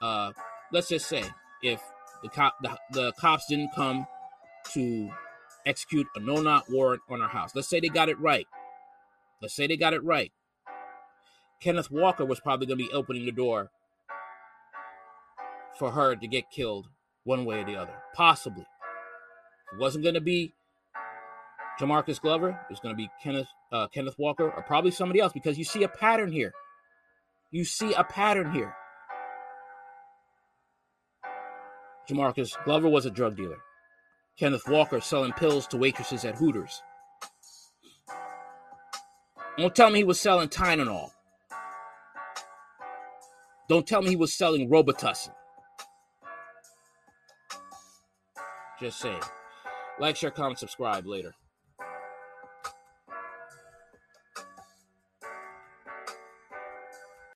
uh 0.00 0.32
let's 0.72 0.88
just 0.88 1.08
say 1.08 1.22
if 1.62 1.80
the 2.22 2.28
cop 2.28 2.56
the, 2.62 2.76
the 2.92 3.12
cops 3.12 3.46
didn't 3.48 3.70
come 3.74 4.06
to 4.72 5.10
execute 5.66 6.06
a 6.16 6.20
no 6.20 6.40
not 6.40 6.70
warrant 6.70 7.02
on 7.08 7.20
her 7.20 7.28
house. 7.28 7.54
Let's 7.54 7.68
say 7.68 7.80
they 7.80 7.88
got 7.88 8.08
it 8.08 8.18
right. 8.18 8.46
Let's 9.40 9.54
say 9.54 9.66
they 9.66 9.76
got 9.76 9.94
it 9.94 10.02
right. 10.02 10.32
Kenneth 11.60 11.90
Walker 11.90 12.24
was 12.24 12.40
probably 12.40 12.66
going 12.66 12.78
to 12.78 12.84
be 12.84 12.92
opening 12.92 13.26
the 13.26 13.32
door 13.32 13.70
for 15.78 15.90
her 15.92 16.16
to 16.16 16.26
get 16.26 16.50
killed 16.50 16.88
one 17.24 17.44
way 17.44 17.60
or 17.60 17.64
the 17.64 17.76
other. 17.76 17.94
Possibly. 18.14 18.66
It 19.72 19.78
wasn't 19.78 20.04
going 20.04 20.14
to 20.14 20.20
be 20.20 20.54
Jamarcus 21.78 22.20
Glover. 22.20 22.50
It 22.50 22.70
was 22.70 22.80
going 22.80 22.94
to 22.94 22.96
be 22.96 23.08
Kenneth 23.22 23.48
uh, 23.70 23.86
Kenneth 23.88 24.16
Walker 24.18 24.50
or 24.50 24.62
probably 24.62 24.90
somebody 24.90 25.20
else 25.20 25.32
because 25.32 25.58
you 25.58 25.64
see 25.64 25.82
a 25.82 25.88
pattern 25.88 26.32
here. 26.32 26.52
You 27.50 27.64
see 27.64 27.92
a 27.94 28.04
pattern 28.04 28.52
here. 28.52 28.74
Jamarcus 32.08 32.52
Glover 32.64 32.88
was 32.88 33.06
a 33.06 33.10
drug 33.10 33.36
dealer. 33.36 33.58
Kenneth 34.38 34.66
Walker 34.68 35.00
selling 35.00 35.32
pills 35.32 35.66
to 35.68 35.76
waitresses 35.76 36.24
at 36.24 36.36
Hooters. 36.36 36.82
Don't 39.58 39.74
tell 39.74 39.90
me 39.90 39.98
he 39.98 40.04
was 40.04 40.20
selling 40.20 40.48
Tylenol. 40.48 41.10
Don't 43.68 43.86
tell 43.86 44.00
me 44.00 44.10
he 44.10 44.16
was 44.16 44.32
selling 44.32 44.70
Robitussin. 44.70 45.32
Just 48.80 49.00
saying. 49.00 49.20
Like, 49.98 50.16
share, 50.16 50.30
comment, 50.30 50.58
subscribe 50.58 51.06
later. 51.06 51.34